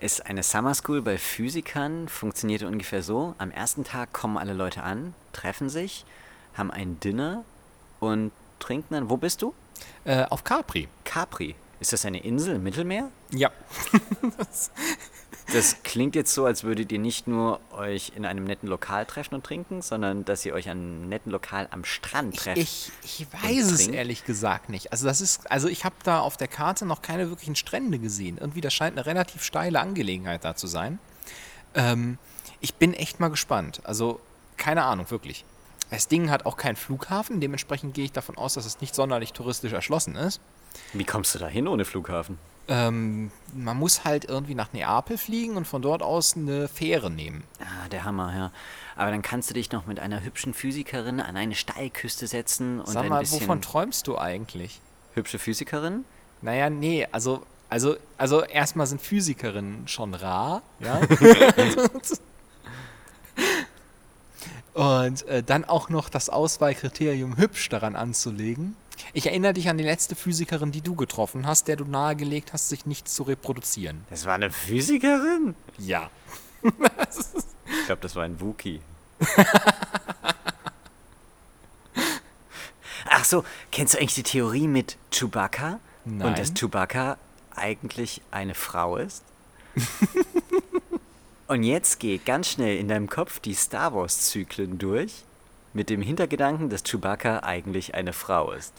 Ist 0.00 0.24
eine 0.24 0.42
Summer 0.42 0.74
School 0.74 1.02
bei 1.02 1.18
Physikern, 1.18 2.08
funktioniert 2.08 2.62
ungefähr 2.62 3.02
so. 3.02 3.34
Am 3.36 3.50
ersten 3.50 3.84
Tag 3.84 4.14
kommen 4.14 4.38
alle 4.38 4.54
Leute 4.54 4.82
an, 4.82 5.12
treffen 5.34 5.68
sich, 5.68 6.06
haben 6.54 6.70
ein 6.70 6.98
Dinner 7.00 7.44
und 7.98 8.32
trinken 8.60 8.94
dann. 8.94 9.10
Wo 9.10 9.18
bist 9.18 9.42
du? 9.42 9.52
Äh, 10.04 10.24
auf 10.24 10.42
Capri. 10.42 10.88
Capri. 11.04 11.54
Ist 11.80 11.92
das 11.92 12.06
eine 12.06 12.24
Insel 12.24 12.56
im 12.56 12.62
Mittelmeer? 12.62 13.10
Ja. 13.30 13.50
Das 15.52 15.82
klingt 15.82 16.14
jetzt 16.14 16.32
so, 16.32 16.44
als 16.44 16.62
würdet 16.62 16.92
ihr 16.92 17.00
nicht 17.00 17.26
nur 17.26 17.60
euch 17.72 18.12
in 18.14 18.24
einem 18.24 18.44
netten 18.44 18.68
Lokal 18.68 19.04
treffen 19.04 19.34
und 19.34 19.44
trinken, 19.44 19.82
sondern 19.82 20.24
dass 20.24 20.44
ihr 20.46 20.54
euch 20.54 20.68
an 20.68 20.78
einem 20.78 21.08
netten 21.08 21.32
Lokal 21.32 21.66
am 21.72 21.84
Strand 21.84 22.36
trefft. 22.36 22.58
Ich, 22.58 22.92
ich 23.02 23.26
weiß 23.32 23.72
es 23.72 23.88
ehrlich 23.88 24.24
gesagt 24.24 24.68
nicht. 24.68 24.92
Also 24.92 25.06
das 25.06 25.20
ist, 25.20 25.50
also 25.50 25.66
ich 25.68 25.84
habe 25.84 25.96
da 26.04 26.20
auf 26.20 26.36
der 26.36 26.46
Karte 26.46 26.86
noch 26.86 27.02
keine 27.02 27.30
wirklichen 27.30 27.56
Strände 27.56 27.98
gesehen. 27.98 28.38
Irgendwie, 28.38 28.60
das 28.60 28.72
scheint 28.72 28.96
eine 28.96 29.06
relativ 29.06 29.42
steile 29.42 29.80
Angelegenheit 29.80 30.44
da 30.44 30.54
zu 30.54 30.68
sein. 30.68 31.00
Ähm, 31.74 32.18
ich 32.60 32.74
bin 32.74 32.94
echt 32.94 33.18
mal 33.18 33.28
gespannt. 33.28 33.80
Also 33.84 34.20
keine 34.56 34.84
Ahnung, 34.84 35.10
wirklich. 35.10 35.44
Das 35.90 36.06
Ding 36.06 36.30
hat 36.30 36.46
auch 36.46 36.56
keinen 36.56 36.76
Flughafen, 36.76 37.40
dementsprechend 37.40 37.94
gehe 37.94 38.04
ich 38.04 38.12
davon 38.12 38.36
aus, 38.36 38.54
dass 38.54 38.64
es 38.64 38.80
nicht 38.80 38.94
sonderlich 38.94 39.32
touristisch 39.32 39.72
erschlossen 39.72 40.14
ist. 40.16 40.40
Wie 40.92 41.04
kommst 41.04 41.34
du 41.34 41.38
da 41.38 41.48
hin 41.48 41.66
ohne 41.66 41.84
Flughafen? 41.84 42.38
Ähm, 42.68 43.32
man 43.52 43.76
muss 43.76 44.04
halt 44.04 44.24
irgendwie 44.26 44.54
nach 44.54 44.72
Neapel 44.72 45.18
fliegen 45.18 45.56
und 45.56 45.66
von 45.66 45.82
dort 45.82 46.02
aus 46.02 46.36
eine 46.36 46.68
Fähre 46.68 47.10
nehmen. 47.10 47.42
Ah, 47.58 47.88
der 47.88 48.04
Hammer, 48.04 48.32
ja. 48.36 48.52
Aber 48.94 49.10
dann 49.10 49.22
kannst 49.22 49.50
du 49.50 49.54
dich 49.54 49.72
noch 49.72 49.86
mit 49.86 49.98
einer 49.98 50.22
hübschen 50.22 50.54
Physikerin 50.54 51.20
an 51.20 51.36
eine 51.36 51.56
Steilküste 51.56 52.28
setzen 52.28 52.78
und 52.78 52.86
Sag 52.86 53.02
ein 53.02 53.08
mal, 53.08 53.20
bisschen... 53.20 53.40
wovon 53.40 53.60
träumst 53.60 54.06
du 54.06 54.16
eigentlich? 54.16 54.80
Hübsche 55.14 55.40
Physikerin? 55.40 56.04
Naja, 56.42 56.70
nee, 56.70 57.08
also, 57.10 57.42
also, 57.68 57.96
also 58.16 58.44
erstmal 58.44 58.86
sind 58.86 59.02
Physikerinnen 59.02 59.88
schon 59.88 60.14
rar, 60.14 60.62
ja. 60.78 61.00
Und 64.80 65.26
äh, 65.28 65.42
dann 65.42 65.66
auch 65.66 65.90
noch 65.90 66.08
das 66.08 66.30
Auswahlkriterium 66.30 67.36
hübsch 67.36 67.68
daran 67.68 67.96
anzulegen. 67.96 68.76
Ich 69.12 69.26
erinnere 69.26 69.52
dich 69.52 69.68
an 69.68 69.76
die 69.76 69.84
letzte 69.84 70.16
Physikerin, 70.16 70.72
die 70.72 70.80
du 70.80 70.94
getroffen 70.94 71.46
hast, 71.46 71.68
der 71.68 71.76
du 71.76 71.84
nahegelegt 71.84 72.54
hast, 72.54 72.70
sich 72.70 72.86
nicht 72.86 73.06
zu 73.06 73.24
reproduzieren. 73.24 74.06
Das 74.08 74.24
war 74.24 74.36
eine 74.36 74.50
Physikerin? 74.50 75.54
Ja. 75.76 76.08
Ich 76.62 76.72
glaube, 77.84 78.00
das 78.00 78.16
war 78.16 78.24
ein 78.24 78.40
Wookie. 78.40 78.80
Ach 83.10 83.24
so, 83.26 83.44
kennst 83.70 83.92
du 83.92 83.98
eigentlich 83.98 84.14
die 84.14 84.22
Theorie 84.22 84.66
mit 84.66 84.96
Chewbacca? 85.10 85.78
Nein. 86.06 86.28
Und 86.28 86.38
dass 86.38 86.54
Chewbacca 86.54 87.18
eigentlich 87.54 88.22
eine 88.30 88.54
Frau 88.54 88.96
ist? 88.96 89.24
Und 91.50 91.64
jetzt 91.64 91.98
geht 91.98 92.24
ganz 92.26 92.48
schnell 92.48 92.78
in 92.78 92.86
deinem 92.86 93.08
Kopf 93.08 93.40
die 93.40 93.54
Star 93.54 93.92
Wars-Zyklen 93.92 94.78
durch, 94.78 95.24
mit 95.72 95.90
dem 95.90 96.00
Hintergedanken, 96.00 96.70
dass 96.70 96.84
Chewbacca 96.84 97.40
eigentlich 97.40 97.92
eine 97.96 98.12
Frau 98.12 98.52
ist. 98.52 98.74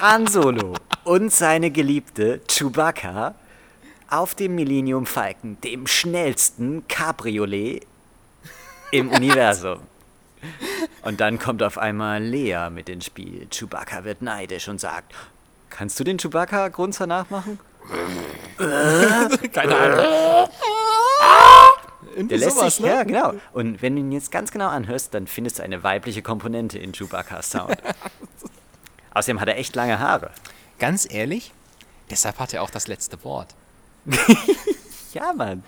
Han 0.00 0.26
Solo 0.26 0.72
und 1.04 1.30
seine 1.34 1.70
Geliebte 1.70 2.40
Chewbacca 2.48 3.34
auf 4.08 4.34
dem 4.34 4.54
Millennium 4.54 5.04
Falcon, 5.04 5.60
dem 5.60 5.86
schnellsten 5.86 6.88
Cabriolet 6.88 7.86
im 8.90 9.10
Universum. 9.10 9.80
Und 11.02 11.20
dann 11.20 11.38
kommt 11.38 11.62
auf 11.62 11.76
einmal 11.76 12.22
Lea 12.22 12.70
mit 12.70 12.88
ins 12.88 13.04
Spiel. 13.04 13.48
Chewbacca 13.50 14.04
wird 14.04 14.22
neidisch 14.22 14.66
und 14.68 14.80
sagt: 14.80 15.12
Kannst 15.68 16.00
du 16.00 16.04
den 16.04 16.16
Chewbacca-Grunzer 16.16 17.06
nachmachen? 17.06 17.58
Keine 19.52 19.76
Ahnung. 19.76 20.48
Irgendwie 22.14 22.38
Der 22.38 22.46
lässt 22.46 22.56
sowas, 22.56 22.76
sich, 22.76 22.84
ne? 22.84 22.90
ja, 22.90 23.02
genau. 23.02 23.34
Und 23.52 23.82
wenn 23.82 23.94
du 23.94 24.00
ihn 24.00 24.12
jetzt 24.12 24.30
ganz 24.32 24.50
genau 24.50 24.68
anhörst, 24.68 25.12
dann 25.12 25.26
findest 25.26 25.58
du 25.58 25.62
eine 25.62 25.82
weibliche 25.82 26.22
Komponente 26.22 26.78
in 26.78 26.92
Chewbacca's 26.92 27.50
Sound. 27.50 27.76
Außerdem 29.14 29.40
hat 29.40 29.48
er 29.48 29.58
echt 29.58 29.76
lange 29.76 29.98
Haare. 29.98 30.30
Ganz 30.78 31.06
ehrlich, 31.10 31.52
deshalb 32.10 32.38
hat 32.38 32.54
er 32.54 32.62
auch 32.62 32.70
das 32.70 32.88
letzte 32.88 33.22
Wort. 33.24 33.54
Ja, 35.12 35.32
Mann. 35.32 35.62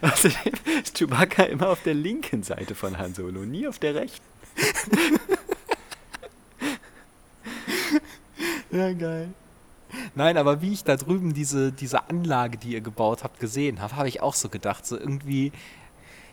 Außerdem 0.00 0.52
ist 0.80 0.96
Chewbacca 0.96 1.42
immer 1.42 1.70
auf 1.70 1.82
der 1.82 1.94
linken 1.94 2.44
Seite 2.44 2.76
von 2.76 2.96
Han 2.96 3.12
Solo, 3.12 3.40
nie 3.40 3.66
auf 3.66 3.80
der 3.80 3.96
rechten. 3.96 4.24
Ja, 8.70 8.92
geil. 8.92 9.30
Nein, 10.14 10.36
aber 10.36 10.60
wie 10.62 10.72
ich 10.72 10.84
da 10.84 10.96
drüben 10.96 11.34
diese, 11.34 11.72
diese 11.72 12.08
Anlage, 12.10 12.58
die 12.58 12.72
ihr 12.72 12.80
gebaut 12.80 13.24
habt, 13.24 13.40
gesehen 13.40 13.80
habe, 13.80 13.96
habe 13.96 14.08
ich 14.08 14.20
auch 14.20 14.34
so 14.34 14.48
gedacht, 14.48 14.86
so 14.86 14.98
irgendwie, 14.98 15.52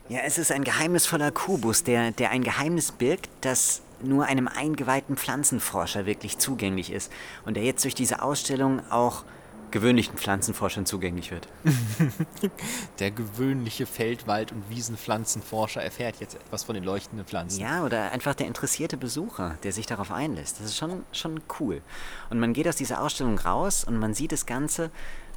Ja, 0.08 0.20
es 0.24 0.38
ist 0.38 0.52
ein 0.52 0.63
geheimnisvoller 0.63 1.32
Kubus, 1.32 1.84
der, 1.84 2.12
der 2.12 2.30
ein 2.30 2.44
Geheimnis 2.44 2.91
birgt, 2.91 3.30
das 3.41 3.82
nur 4.04 4.26
einem 4.26 4.48
eingeweihten 4.48 5.18
Pflanzenforscher 5.18 6.06
wirklich 6.06 6.38
zugänglich 6.38 6.91
ist. 6.91 7.12
Und 7.46 7.56
der 7.56 7.63
jetzt 7.63 7.84
durch 7.84 7.96
diese 7.96 8.22
Ausstellung 8.22 8.82
auch 8.91 9.24
gewöhnlichen 9.71 10.17
Pflanzenforschern 10.17 10.86
zugänglich 10.86 11.32
wird. 11.32 11.47
der 12.99 13.12
gewöhnliche 13.12 13.86
Feldwald- 13.86 14.51
und 14.51 14.69
Wiesenpflanzenforscher 14.69 15.82
erfährt 15.82 16.19
jetzt 16.19 16.36
etwas 16.36 16.63
von 16.63 16.75
den 16.75 16.84
leuchtenden 16.84 17.25
Pflanzen. 17.25 17.60
Ja, 17.62 17.84
oder 17.84 18.12
einfach 18.12 18.36
der 18.36 18.47
interessierte 18.47 18.97
Besucher, 18.97 19.58
der 19.63 19.71
sich 19.71 19.86
darauf 19.86 20.12
einlässt. 20.12 20.60
Das 20.60 20.67
ist 20.67 20.78
schon, 20.78 21.04
schon 21.12 21.41
cool. 21.60 21.82
Und 22.30 22.39
man 22.39 22.54
geht 22.54 22.67
aus 22.67 22.75
dieser 22.75 23.01
Ausstellung 23.01 23.38
raus 23.39 23.84
und 23.84 23.97
man 23.97 24.13
sieht 24.13 24.32
das 24.32 24.45
Ganze 24.45 24.91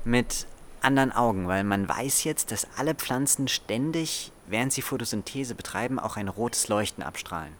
mit 0.04 0.46
anderen 0.80 1.12
Augen, 1.12 1.48
weil 1.48 1.64
man 1.64 1.88
weiß 1.88 2.24
jetzt, 2.24 2.52
dass 2.52 2.66
alle 2.76 2.94
Pflanzen 2.94 3.48
ständig, 3.48 4.32
während 4.46 4.72
sie 4.72 4.82
Photosynthese 4.82 5.54
betreiben, 5.54 5.98
auch 5.98 6.16
ein 6.16 6.28
rotes 6.28 6.68
Leuchten 6.68 7.02
abstrahlen. 7.02 7.52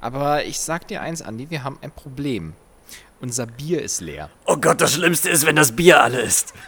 Aber 0.00 0.44
ich 0.44 0.60
sag 0.60 0.88
dir 0.88 1.00
eins, 1.00 1.22
Andi, 1.22 1.50
wir 1.50 1.64
haben 1.64 1.78
ein 1.82 1.90
Problem. 1.90 2.54
Unser 3.20 3.46
Bier 3.46 3.82
ist 3.82 4.00
leer. 4.00 4.30
Oh 4.46 4.56
Gott, 4.56 4.80
das 4.80 4.94
Schlimmste 4.94 5.28
ist, 5.28 5.44
wenn 5.44 5.56
das 5.56 5.72
Bier 5.72 6.00
alle 6.02 6.20
ist. 6.20 6.54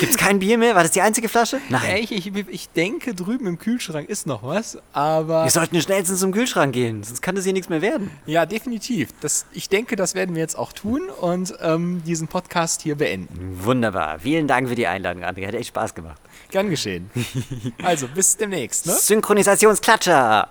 Gibt's 0.00 0.16
kein 0.16 0.38
Bier 0.38 0.56
mehr? 0.56 0.74
War 0.74 0.82
das 0.82 0.92
die 0.92 1.02
einzige 1.02 1.28
Flasche? 1.28 1.60
Nein. 1.68 1.98
Ich, 1.98 2.10
ich, 2.10 2.34
ich 2.48 2.70
denke, 2.70 3.14
drüben 3.14 3.46
im 3.46 3.58
Kühlschrank 3.58 4.08
ist 4.08 4.26
noch 4.26 4.42
was, 4.42 4.78
aber. 4.94 5.44
Wir 5.44 5.50
sollten 5.50 5.78
schnellstens 5.82 6.20
zum 6.20 6.32
Kühlschrank 6.32 6.72
gehen, 6.72 7.02
sonst 7.02 7.20
kann 7.20 7.34
das 7.34 7.44
hier 7.44 7.52
nichts 7.52 7.68
mehr 7.68 7.82
werden. 7.82 8.10
Ja, 8.24 8.46
definitiv. 8.46 9.10
Das, 9.20 9.44
ich 9.52 9.68
denke, 9.68 9.96
das 9.96 10.14
werden 10.14 10.34
wir 10.34 10.40
jetzt 10.40 10.56
auch 10.56 10.72
tun 10.72 11.10
und 11.20 11.54
ähm, 11.60 12.02
diesen 12.06 12.28
Podcast 12.28 12.80
hier 12.80 12.94
beenden. 12.94 13.58
Wunderbar. 13.62 14.20
Vielen 14.20 14.46
Dank 14.46 14.70
für 14.70 14.74
die 14.74 14.86
Einladung, 14.86 15.22
André. 15.22 15.46
Hat 15.46 15.54
echt 15.54 15.68
Spaß 15.68 15.94
gemacht. 15.94 16.20
Gern 16.50 16.70
geschehen. 16.70 17.10
Also, 17.82 18.08
bis 18.08 18.36
demnächst, 18.36 18.86
ne? 18.86 18.92
Synchronisationsklatscher! 18.92 20.48